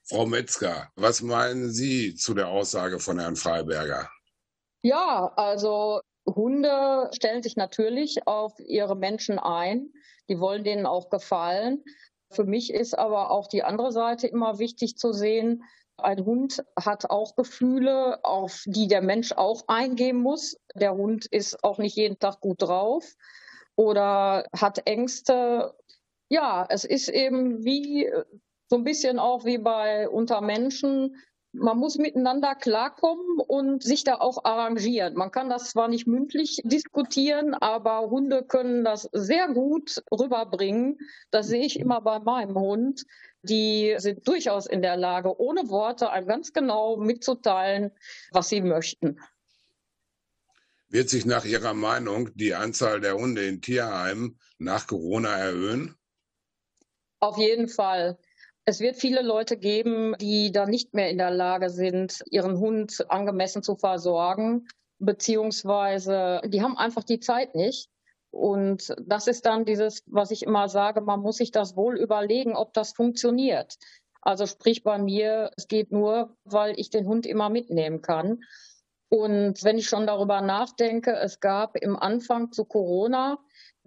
Frau 0.09 0.27
Metzger, 0.27 0.89
was 0.97 1.23
meinen 1.23 1.71
Sie 1.71 2.17
zu 2.17 2.35
der 2.35 2.49
Aussage 2.49 2.99
von 2.99 3.21
Herrn 3.21 3.37
Freiberger? 3.37 4.11
Ja, 4.83 5.33
also 5.37 6.01
Hunde 6.27 7.09
stellen 7.13 7.45
sich 7.45 7.55
natürlich 7.55 8.27
auf 8.27 8.53
ihre 8.59 8.97
Menschen 8.97 9.39
ein. 9.39 9.93
Die 10.29 10.41
wollen 10.41 10.65
denen 10.65 10.87
auch 10.87 11.09
gefallen. 11.09 11.85
Für 12.33 12.43
mich 12.43 12.75
ist 12.75 12.99
aber 12.99 13.31
auch 13.31 13.47
die 13.47 13.63
andere 13.63 13.93
Seite 13.93 14.27
immer 14.27 14.59
wichtig 14.59 14.97
zu 14.97 15.13
sehen. 15.13 15.63
Ein 15.99 16.25
Hund 16.25 16.65
hat 16.77 17.11
auch 17.11 17.37
Gefühle, 17.37 18.19
auf 18.25 18.65
die 18.67 18.89
der 18.89 19.03
Mensch 19.03 19.31
auch 19.31 19.63
eingehen 19.69 20.21
muss. 20.21 20.57
Der 20.75 20.97
Hund 20.97 21.27
ist 21.27 21.63
auch 21.63 21.79
nicht 21.79 21.95
jeden 21.95 22.19
Tag 22.19 22.41
gut 22.41 22.61
drauf 22.61 23.07
oder 23.77 24.49
hat 24.53 24.85
Ängste. 24.89 25.77
Ja, 26.29 26.67
es 26.69 26.85
ist 26.85 27.09
eben 27.09 27.65
wie 27.65 28.11
so 28.69 28.77
ein 28.77 28.85
bisschen 28.85 29.19
auch 29.19 29.45
wie 29.45 29.59
bei 29.59 30.09
unter 30.09 30.41
Menschen 30.41 31.17
man 31.53 31.79
muss 31.79 31.97
miteinander 31.97 32.55
klarkommen 32.55 33.41
und 33.47 33.83
sich 33.83 34.05
da 34.05 34.17
auch 34.17 34.45
arrangieren. 34.45 35.15
Man 35.15 35.31
kann 35.31 35.49
das 35.49 35.71
zwar 35.71 35.89
nicht 35.89 36.07
mündlich 36.07 36.61
diskutieren, 36.65 37.55
aber 37.55 38.11
Hunde 38.11 38.45
können 38.45 38.85
das 38.85 39.09
sehr 39.13 39.49
gut 39.49 40.03
rüberbringen. 40.13 40.99
Das 41.31 41.49
sehe 41.49 41.65
ich 41.65 41.79
immer 41.79 42.01
bei 42.01 42.19
meinem 42.19 42.57
Hund. 42.57 43.05
Die 43.43 43.95
sind 43.99 44.27
durchaus 44.27 44.67
in 44.67 44.83
der 44.83 44.97
Lage, 44.97 45.41
ohne 45.41 45.69
Worte 45.69 46.11
einem 46.11 46.27
ganz 46.27 46.53
genau 46.53 46.97
mitzuteilen, 46.97 47.93
was 48.31 48.49
sie 48.49 48.61
möchten. 48.61 49.19
Wird 50.89 51.09
sich 51.09 51.27
nach 51.27 51.45
Ihrer 51.45 51.75
Meinung 51.75 52.31
die 52.35 52.55
Anzahl 52.55 53.01
der 53.01 53.15
Hunde 53.15 53.45
in 53.47 53.61
Tierheimen 53.61 54.39
nach 54.59 54.87
Corona 54.87 55.37
erhöhen? 55.37 55.98
Auf 57.21 57.37
jeden 57.39 57.69
Fall. 57.69 58.19
Es 58.65 58.81
wird 58.81 58.97
viele 58.97 59.23
Leute 59.23 59.57
geben, 59.57 60.15
die 60.21 60.53
da 60.53 60.67
nicht 60.67 60.95
mehr 60.95 61.11
in 61.11 61.19
der 61.19 61.31
Lage 61.31 61.71
sind, 61.71 62.23
ihren 62.31 62.59
Hund 62.59 63.05
angemessen 63.09 63.63
zu 63.63 63.77
versorgen, 63.77 64.69
beziehungsweise 64.99 66.43
die 66.45 66.63
haben 66.63 66.77
einfach 66.77 67.05
die 67.05 67.21
Zeit 67.21 67.55
nicht. 67.55 67.89
Und 68.31 68.95
das 69.07 69.27
ist 69.27 69.47
dann 69.47 69.65
dieses, 69.65 70.03
was 70.07 70.31
ich 70.31 70.43
immer 70.43 70.69
sage, 70.69 71.01
man 71.01 71.21
muss 71.21 71.39
sich 71.39 71.51
das 71.51 71.77
wohl 71.77 71.97
überlegen, 71.97 72.55
ob 72.55 72.75
das 72.75 72.93
funktioniert. 72.93 73.77
Also 74.21 74.47
sprich 74.47 74.83
bei 74.83 74.99
mir, 74.99 75.51
es 75.57 75.67
geht 75.69 75.91
nur, 75.91 76.37
weil 76.45 76.79
ich 76.79 76.91
den 76.91 77.07
Hund 77.07 77.25
immer 77.25 77.49
mitnehmen 77.49 78.03
kann. 78.03 78.41
Und 79.09 79.65
wenn 79.65 79.79
ich 79.79 79.89
schon 79.89 80.07
darüber 80.07 80.43
nachdenke, 80.43 81.17
es 81.17 81.41
gab 81.41 81.77
im 81.77 81.97
Anfang 81.97 82.53
zu 82.53 82.67
Corona 82.67 83.39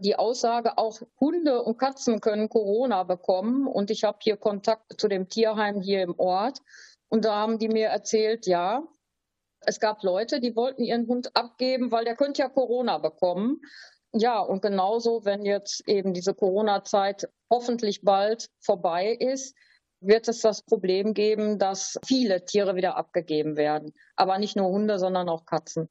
die 0.01 0.15
Aussage, 0.15 0.77
auch 0.77 0.99
Hunde 1.19 1.61
und 1.63 1.77
Katzen 1.77 2.19
können 2.19 2.49
Corona 2.49 3.03
bekommen. 3.03 3.67
Und 3.67 3.91
ich 3.91 4.03
habe 4.03 4.17
hier 4.21 4.37
Kontakt 4.37 4.99
zu 4.99 5.07
dem 5.07 5.29
Tierheim 5.29 5.81
hier 5.81 6.01
im 6.01 6.19
Ort. 6.19 6.59
Und 7.09 7.25
da 7.25 7.35
haben 7.35 7.59
die 7.59 7.69
mir 7.69 7.87
erzählt, 7.87 8.47
ja, 8.47 8.83
es 9.61 9.79
gab 9.79 10.03
Leute, 10.03 10.39
die 10.39 10.55
wollten 10.55 10.83
ihren 10.83 11.07
Hund 11.07 11.35
abgeben, 11.35 11.91
weil 11.91 12.05
der 12.05 12.15
könnte 12.15 12.41
ja 12.41 12.49
Corona 12.49 12.97
bekommen. 12.97 13.61
Ja, 14.13 14.39
und 14.39 14.61
genauso, 14.61 15.23
wenn 15.23 15.45
jetzt 15.45 15.87
eben 15.87 16.13
diese 16.13 16.33
Corona-Zeit 16.33 17.29
hoffentlich 17.49 18.01
bald 18.01 18.49
vorbei 18.59 19.15
ist, 19.19 19.55
wird 20.01 20.27
es 20.27 20.41
das 20.41 20.63
Problem 20.63 21.13
geben, 21.13 21.59
dass 21.59 21.99
viele 22.03 22.43
Tiere 22.43 22.75
wieder 22.75 22.97
abgegeben 22.97 23.55
werden. 23.55 23.93
Aber 24.15 24.39
nicht 24.39 24.55
nur 24.55 24.69
Hunde, 24.69 24.97
sondern 24.97 25.29
auch 25.29 25.45
Katzen. 25.45 25.89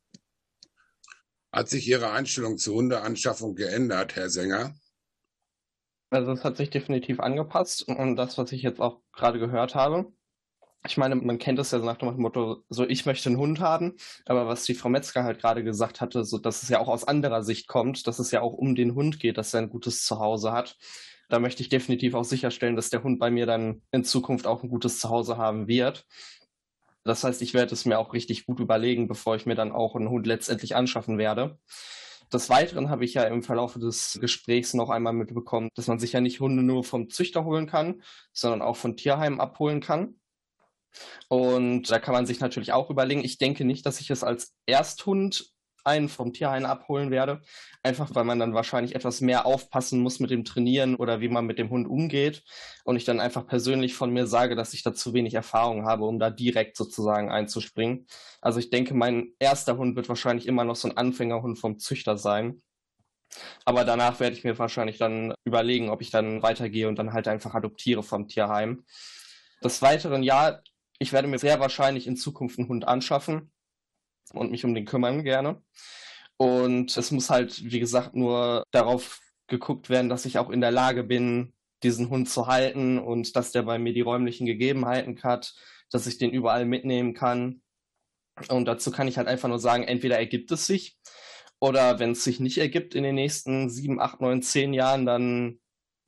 Hat 1.53 1.69
sich 1.69 1.89
Ihre 1.89 2.13
Einstellung 2.13 2.59
zur 2.59 2.77
Hundeanschaffung 2.77 3.57
geändert, 3.57 4.15
Herr 4.15 4.31
Sänger? 4.31 4.75
Also 6.11 6.33
es 6.33 6.45
hat 6.45 6.57
sich 6.57 6.71
definitiv 6.71 7.21
angepasst 7.21 7.87
und 7.87 8.17
das, 8.17 8.39
was 8.39 8.53
ich 8.53 8.63
jetzt 8.63 8.81
auch 8.81 9.01
gerade 9.13 9.39
gehört 9.39 9.75
habe. 9.75 10.13
Ich 10.87 10.97
meine, 10.97 11.15
man 11.15 11.39
kennt 11.39 11.59
es 11.59 11.73
ja 11.73 11.79
nach 11.79 11.99
dem 11.99 12.17
Motto, 12.17 12.65
so 12.69 12.89
ich 12.89 13.05
möchte 13.05 13.29
einen 13.29 13.39
Hund 13.39 13.61
haben, 13.61 13.97
aber 14.25 14.47
was 14.47 14.65
die 14.65 14.75
Frau 14.75 14.89
Metzger 14.89 15.25
halt 15.25 15.39
gerade 15.41 15.63
gesagt 15.63 16.01
hatte, 16.01 16.25
so 16.25 16.39
dass 16.39 16.63
es 16.63 16.69
ja 16.69 16.81
auch 16.81 16.89
aus 16.89 17.05
anderer 17.05 17.43
Sicht 17.43 17.69
kommt, 17.69 18.07
dass 18.07 18.19
es 18.19 18.31
ja 18.31 18.41
auch 18.41 18.55
um 18.55 18.75
den 18.75 18.95
Hund 18.95 19.21
geht, 19.21 19.37
dass 19.37 19.53
er 19.53 19.61
ein 19.61 19.71
gutes 19.71 20.05
Zuhause 20.05 20.53
hat. 20.53 20.79
Da 21.29 21.39
möchte 21.39 21.63
ich 21.63 21.69
definitiv 21.69 22.15
auch 22.15 22.25
sicherstellen, 22.25 22.77
dass 22.77 22.91
der 22.91 23.03
Hund 23.05 23.19
bei 23.19 23.31
mir 23.31 23.47
dann 23.47 23.83
in 23.93 24.05
Zukunft 24.05 24.47
auch 24.47 24.63
ein 24.63 24.71
gutes 24.71 24.99
Zuhause 24.99 25.37
haben 25.37 25.69
wird. 25.69 26.07
Das 27.05 27.25
heißt, 27.25 27.41
ich 27.43 27.55
werde 27.55 27.75
es 27.75 27.85
mir 27.85 27.99
auch 27.99 28.13
richtig 28.13 28.47
gut 28.47 28.61
überlegen, 28.61 29.09
bevor 29.09 29.37
ich 29.37 29.47
mir 29.47 29.55
dann 29.55 29.73
auch 29.73 29.97
einen 29.97 30.11
Hund 30.11 30.27
letztendlich 30.27 30.77
anschaffen 30.77 31.19
werde. 31.19 31.59
Des 32.33 32.49
Weiteren 32.49 32.91
habe 32.91 33.05
ich 33.05 33.15
ja 33.15 33.25
im 33.25 33.43
Verlauf 33.43 33.75
des 33.75 34.19
Gesprächs 34.21 34.75
noch 34.75 34.91
einmal 34.91 35.13
mitbekommen, 35.13 35.69
dass 35.75 35.89
man 35.89 35.99
sich 35.99 36.13
ja 36.13 36.21
nicht 36.21 36.41
Hunde 36.41 36.63
nur 36.63 36.85
vom 36.85 37.11
Züchter 37.11 37.45
holen 37.45 37.67
kann, 37.67 38.03
sondern 38.33 38.63
auch 38.63 38.77
von 38.77 38.97
Tierheimen 38.97 39.41
abholen 39.41 39.81
kann. 39.81 40.21
Und 41.29 41.91
da 41.91 41.99
kann 41.99 42.15
man 42.15 42.27
sich 42.27 42.41
natürlich 42.41 42.73
auch 42.73 42.91
überlegen, 42.91 43.25
ich 43.25 43.39
denke 43.39 43.65
nicht, 43.65 43.87
dass 43.87 44.01
ich 44.01 44.11
es 44.11 44.23
als 44.23 44.55
Ersthund 44.67 45.53
einen 45.85 46.09
vom 46.09 46.33
Tierheim 46.33 46.65
abholen 46.65 47.11
werde. 47.11 47.41
Einfach 47.83 48.15
weil 48.15 48.25
man 48.25 48.39
dann 48.39 48.55
wahrscheinlich 48.55 48.95
etwas 48.95 49.21
mehr 49.21 49.47
aufpassen 49.47 50.01
muss 50.01 50.21
mit 50.21 50.31
dem 50.31 50.45
Trainieren 50.45 50.97
oder 50.97 51.21
wie 51.21 51.29
man 51.29 51.47
mit 51.47 51.59
dem 51.59 51.71
Hund 51.71 51.89
umgeht. 51.89 52.43
Und 52.85 52.97
ich 52.97 53.05
dann 53.05 53.21
einfach 53.21 53.47
persönlich 53.47 53.95
von 53.95 54.13
mir 54.13 54.27
sage, 54.27 54.57
dass 54.57 54.75
ich 54.75 54.83
da 54.83 54.93
zu 54.93 55.15
wenig 55.15 55.35
Erfahrung 55.35 55.87
habe, 55.87 56.05
um 56.05 56.19
da 56.19 56.31
direkt 56.31 56.77
sozusagen 56.77 57.31
einzuspringen. 57.31 58.07
Also 58.41 58.59
ich 58.59 58.71
denke, 58.71 58.95
mein 58.95 59.33
erster 59.39 59.77
Hund 59.77 59.97
wird 59.97 60.09
wahrscheinlich 60.09 60.47
immer 60.47 60.65
noch 60.65 60.77
so 60.77 60.89
ein 60.89 60.97
Anfängerhund 60.97 61.59
vom 61.59 61.79
Züchter 61.79 62.17
sein. 62.17 62.63
Aber 63.65 63.85
danach 63.85 64.21
werde 64.21 64.37
ich 64.37 64.45
mir 64.45 64.59
wahrscheinlich 64.59 64.99
dann 64.99 65.35
überlegen, 65.45 65.91
ob 65.91 66.03
ich 66.03 66.11
dann 66.11 66.43
weitergehe 66.43 66.89
und 66.89 66.99
dann 66.99 67.13
halt 67.13 67.29
einfach 67.29 67.55
adoptiere 67.55 68.03
vom 68.03 68.29
Tierheim. 68.29 68.85
Des 69.63 69.83
Weiteren, 69.83 70.23
ja, 70.23 70.61
ich 70.99 71.13
werde 71.13 71.29
mir 71.29 71.39
sehr 71.39 71.61
wahrscheinlich 71.61 72.07
in 72.07 72.17
Zukunft 72.17 72.59
einen 72.59 72.69
Hund 72.69 72.89
anschaffen 72.89 73.51
und 74.33 74.51
mich 74.51 74.65
um 74.65 74.75
den 74.75 74.85
kümmern 74.85 75.25
gerne. 75.25 75.63
Und 76.37 76.97
es 76.97 77.11
muss 77.11 77.29
halt, 77.29 77.71
wie 77.71 77.81
gesagt, 77.81 78.15
nur 78.17 78.65
darauf 78.71 79.21
geguckt 79.47 79.91
werden, 79.91 80.09
dass 80.09 80.25
ich 80.25 80.39
auch 80.39 80.49
in 80.49 80.63
der 80.63 80.71
Lage 80.71 81.05
bin, 81.05 81.53
diesen 81.83 82.09
Hund 82.09 82.31
zu 82.31 82.47
halten 82.47 82.99
und 82.99 83.37
dass 83.37 83.53
der 83.53 83.63
bei 83.63 83.79
mir 83.79 83.93
die 83.93 84.01
räumlichen 84.01 84.47
Gegebenheiten 84.47 85.23
hat, 85.23 85.55
dass 85.91 86.07
ich 86.07 86.19
den 86.19 86.31
überall 86.31 86.65
mitnehmen 86.65 87.15
kann. 87.15 87.63
Und 88.49 88.67
dazu 88.67 88.91
kann 88.91 89.09
ich 89.09 89.19
halt 89.19 89.29
einfach 89.29 89.49
nur 89.49 89.59
sagen, 89.59 89.85
entweder 89.85 90.19
ergibt 90.19 90.51
es 90.53 90.67
sich 90.67 90.97
oder 91.59 91.99
wenn 91.99 92.13
es 92.13 92.25
sich 92.25 92.41
nicht 92.41 92.59
ergibt 92.59 92.95
in 92.95 93.03
den 93.03 93.17
nächsten 93.17 93.69
sieben, 93.69 94.01
acht, 94.01 94.21
neun, 94.21 94.43
zehn 94.43 94.73
Jahren, 94.73 95.05
dann 95.05 95.61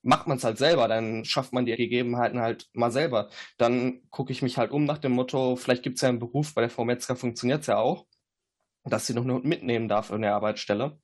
macht 0.03 0.27
man 0.27 0.39
es 0.39 0.45
halt 0.45 0.59
selber, 0.59 0.89
dann 0.89 1.25
schafft 1.25 1.53
man 1.53 1.67
die 1.67 1.77
Gegebenheiten 1.77 2.41
halt 2.41 2.69
mal 2.73 2.91
selber. 2.91 3.29
Dann 3.59 4.01
gucke 4.11 4.33
ich 4.33 4.43
mich 4.43 4.57
halt 4.57 4.71
um 4.73 4.85
nach 4.85 4.99
dem 4.99 5.13
Motto, 5.13 5.57
vielleicht 5.57 5.83
gibt 5.83 5.97
es 5.97 6.03
ja 6.03 6.09
einen 6.09 6.19
Beruf, 6.19 6.55
bei 6.55 6.63
der 6.63 6.71
Frau 6.71 6.85
Metzger 6.85 7.17
funktioniert 7.17 7.61
es 7.61 7.67
ja 7.67 7.79
auch 7.79 8.07
dass 8.85 9.07
sie 9.07 9.15
noch 9.15 9.23
einen 9.23 9.33
Hund 9.33 9.45
mitnehmen 9.45 9.89
darf 9.89 10.11
in 10.11 10.23
der 10.23 10.35
Arbeitsstelle. 10.35 10.99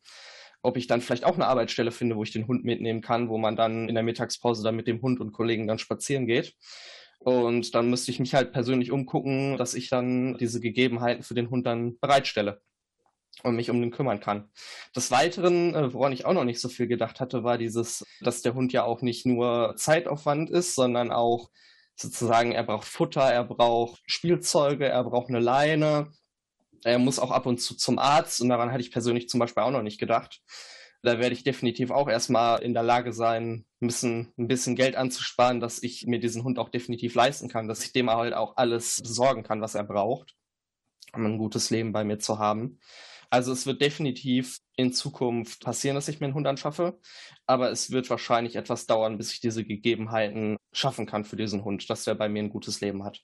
Ob 0.62 0.76
ich 0.76 0.86
dann 0.86 1.00
vielleicht 1.00 1.24
auch 1.24 1.34
eine 1.34 1.46
Arbeitsstelle 1.46 1.92
finde, 1.92 2.16
wo 2.16 2.22
ich 2.24 2.32
den 2.32 2.48
Hund 2.48 2.64
mitnehmen 2.64 3.00
kann, 3.00 3.28
wo 3.28 3.38
man 3.38 3.56
dann 3.56 3.88
in 3.88 3.94
der 3.94 4.04
Mittagspause 4.04 4.62
dann 4.62 4.76
mit 4.76 4.88
dem 4.88 5.00
Hund 5.02 5.20
und 5.20 5.32
Kollegen 5.32 5.68
dann 5.68 5.78
spazieren 5.78 6.26
geht. 6.26 6.54
Und 7.20 7.74
dann 7.74 7.90
müsste 7.90 8.10
ich 8.10 8.20
mich 8.20 8.34
halt 8.34 8.52
persönlich 8.52 8.90
umgucken, 8.90 9.56
dass 9.56 9.74
ich 9.74 9.88
dann 9.88 10.36
diese 10.38 10.60
Gegebenheiten 10.60 11.22
für 11.22 11.34
den 11.34 11.50
Hund 11.50 11.66
dann 11.66 11.98
bereitstelle 12.00 12.60
und 13.42 13.56
mich 13.56 13.70
um 13.70 13.80
den 13.80 13.90
kümmern 13.90 14.20
kann. 14.20 14.50
Des 14.96 15.10
Weiteren, 15.10 15.74
äh, 15.74 15.92
woran 15.92 16.12
ich 16.12 16.24
auch 16.24 16.32
noch 16.32 16.44
nicht 16.44 16.60
so 16.60 16.68
viel 16.68 16.86
gedacht 16.86 17.20
hatte, 17.20 17.44
war 17.44 17.58
dieses, 17.58 18.04
dass 18.20 18.42
der 18.42 18.54
Hund 18.54 18.72
ja 18.72 18.84
auch 18.84 19.02
nicht 19.02 19.26
nur 19.26 19.74
Zeitaufwand 19.76 20.50
ist, 20.50 20.74
sondern 20.74 21.12
auch 21.12 21.50
sozusagen, 21.96 22.52
er 22.52 22.64
braucht 22.64 22.86
Futter, 22.86 23.22
er 23.22 23.44
braucht 23.44 24.00
Spielzeuge, 24.06 24.88
er 24.88 25.04
braucht 25.04 25.28
eine 25.28 25.40
Leine, 25.40 26.12
er 26.84 26.98
muss 26.98 27.18
auch 27.18 27.30
ab 27.30 27.46
und 27.46 27.60
zu 27.60 27.74
zum 27.76 27.98
Arzt 27.98 28.40
und 28.40 28.48
daran 28.48 28.70
hatte 28.70 28.80
ich 28.80 28.90
persönlich 28.90 29.28
zum 29.28 29.40
Beispiel 29.40 29.62
auch 29.62 29.70
noch 29.70 29.82
nicht 29.82 29.98
gedacht. 29.98 30.42
Da 31.02 31.18
werde 31.20 31.34
ich 31.34 31.44
definitiv 31.44 31.90
auch 31.90 32.08
erstmal 32.08 32.60
in 32.60 32.74
der 32.74 32.82
Lage 32.82 33.12
sein, 33.12 33.64
ein 33.80 33.86
bisschen, 33.86 34.32
ein 34.36 34.48
bisschen 34.48 34.74
Geld 34.74 34.96
anzusparen, 34.96 35.60
dass 35.60 35.82
ich 35.82 36.06
mir 36.06 36.18
diesen 36.18 36.42
Hund 36.42 36.58
auch 36.58 36.70
definitiv 36.70 37.14
leisten 37.14 37.48
kann, 37.48 37.68
dass 37.68 37.84
ich 37.84 37.92
dem 37.92 38.10
halt 38.10 38.34
auch 38.34 38.56
alles 38.56 39.00
besorgen 39.00 39.44
kann, 39.44 39.60
was 39.60 39.76
er 39.76 39.84
braucht, 39.84 40.34
um 41.12 41.24
ein 41.24 41.38
gutes 41.38 41.70
Leben 41.70 41.92
bei 41.92 42.02
mir 42.02 42.18
zu 42.18 42.38
haben. 42.40 42.80
Also 43.30 43.52
es 43.52 43.66
wird 43.66 43.82
definitiv 43.82 44.58
in 44.76 44.92
Zukunft 44.92 45.62
passieren, 45.62 45.94
dass 45.94 46.08
ich 46.08 46.18
mir 46.18 46.26
einen 46.26 46.34
Hund 46.34 46.46
anschaffe, 46.46 46.98
aber 47.46 47.70
es 47.70 47.90
wird 47.90 48.08
wahrscheinlich 48.08 48.56
etwas 48.56 48.86
dauern, 48.86 49.18
bis 49.18 49.32
ich 49.32 49.40
diese 49.40 49.64
Gegebenheiten 49.64 50.56
schaffen 50.72 51.06
kann 51.06 51.24
für 51.24 51.36
diesen 51.36 51.62
Hund, 51.64 51.88
dass 51.90 52.06
er 52.06 52.14
bei 52.14 52.28
mir 52.28 52.42
ein 52.42 52.50
gutes 52.50 52.80
Leben 52.80 53.04
hat. 53.04 53.22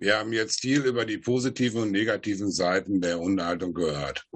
Wir 0.00 0.18
haben 0.18 0.32
jetzt 0.32 0.60
viel 0.60 0.86
über 0.86 1.04
die 1.04 1.18
positiven 1.18 1.82
und 1.82 1.90
negativen 1.90 2.50
Seiten 2.50 3.02
der 3.02 3.18
Hundehaltung 3.18 3.74
gehört. 3.74 4.26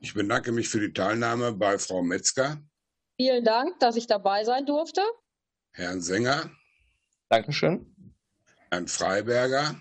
Ich 0.00 0.14
bedanke 0.14 0.52
mich 0.52 0.70
für 0.70 0.80
die 0.80 0.94
Teilnahme 0.94 1.52
bei 1.52 1.76
Frau 1.76 2.02
Metzger. 2.02 2.62
Vielen 3.20 3.44
Dank, 3.44 3.78
dass 3.78 3.96
ich 3.96 4.06
dabei 4.06 4.44
sein 4.44 4.64
durfte. 4.64 5.02
Herrn 5.72 6.00
Sänger. 6.00 6.50
Dankeschön. 7.28 8.14
Herrn 8.70 8.88
Freiberger. 8.88 9.78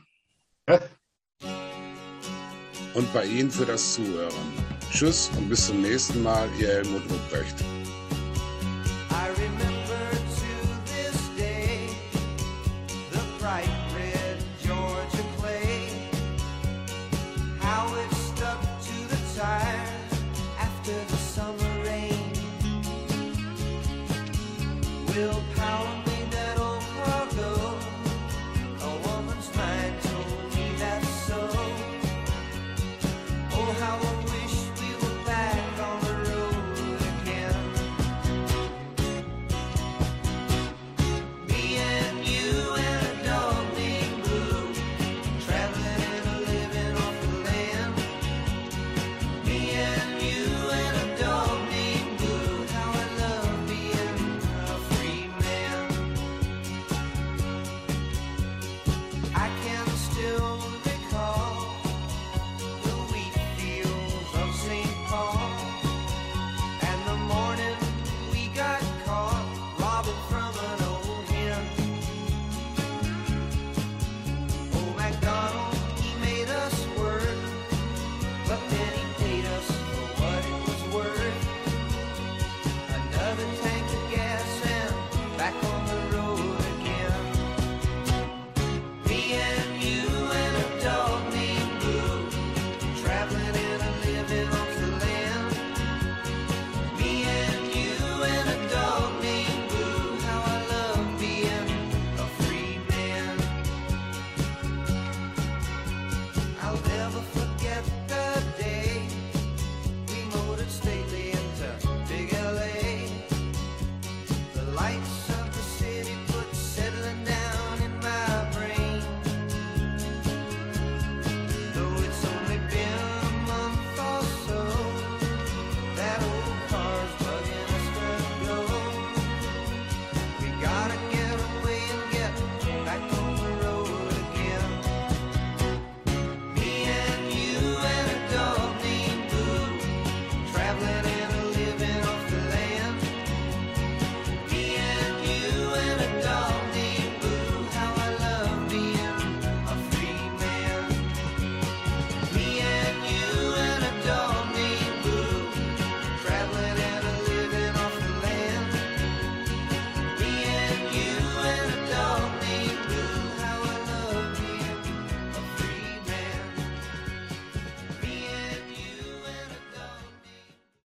Und 2.94 3.14
bei 3.14 3.26
Ihnen 3.26 3.52
für 3.52 3.66
das 3.66 3.94
Zuhören. 3.94 4.54
Tschüss 4.92 5.32
und 5.38 5.48
bis 5.48 5.68
zum 5.68 5.82
nächsten 5.82 6.24
Mal, 6.24 6.50
Ihr 6.60 6.68
Helmut 6.68 7.04
Ruprecht. 7.10 7.56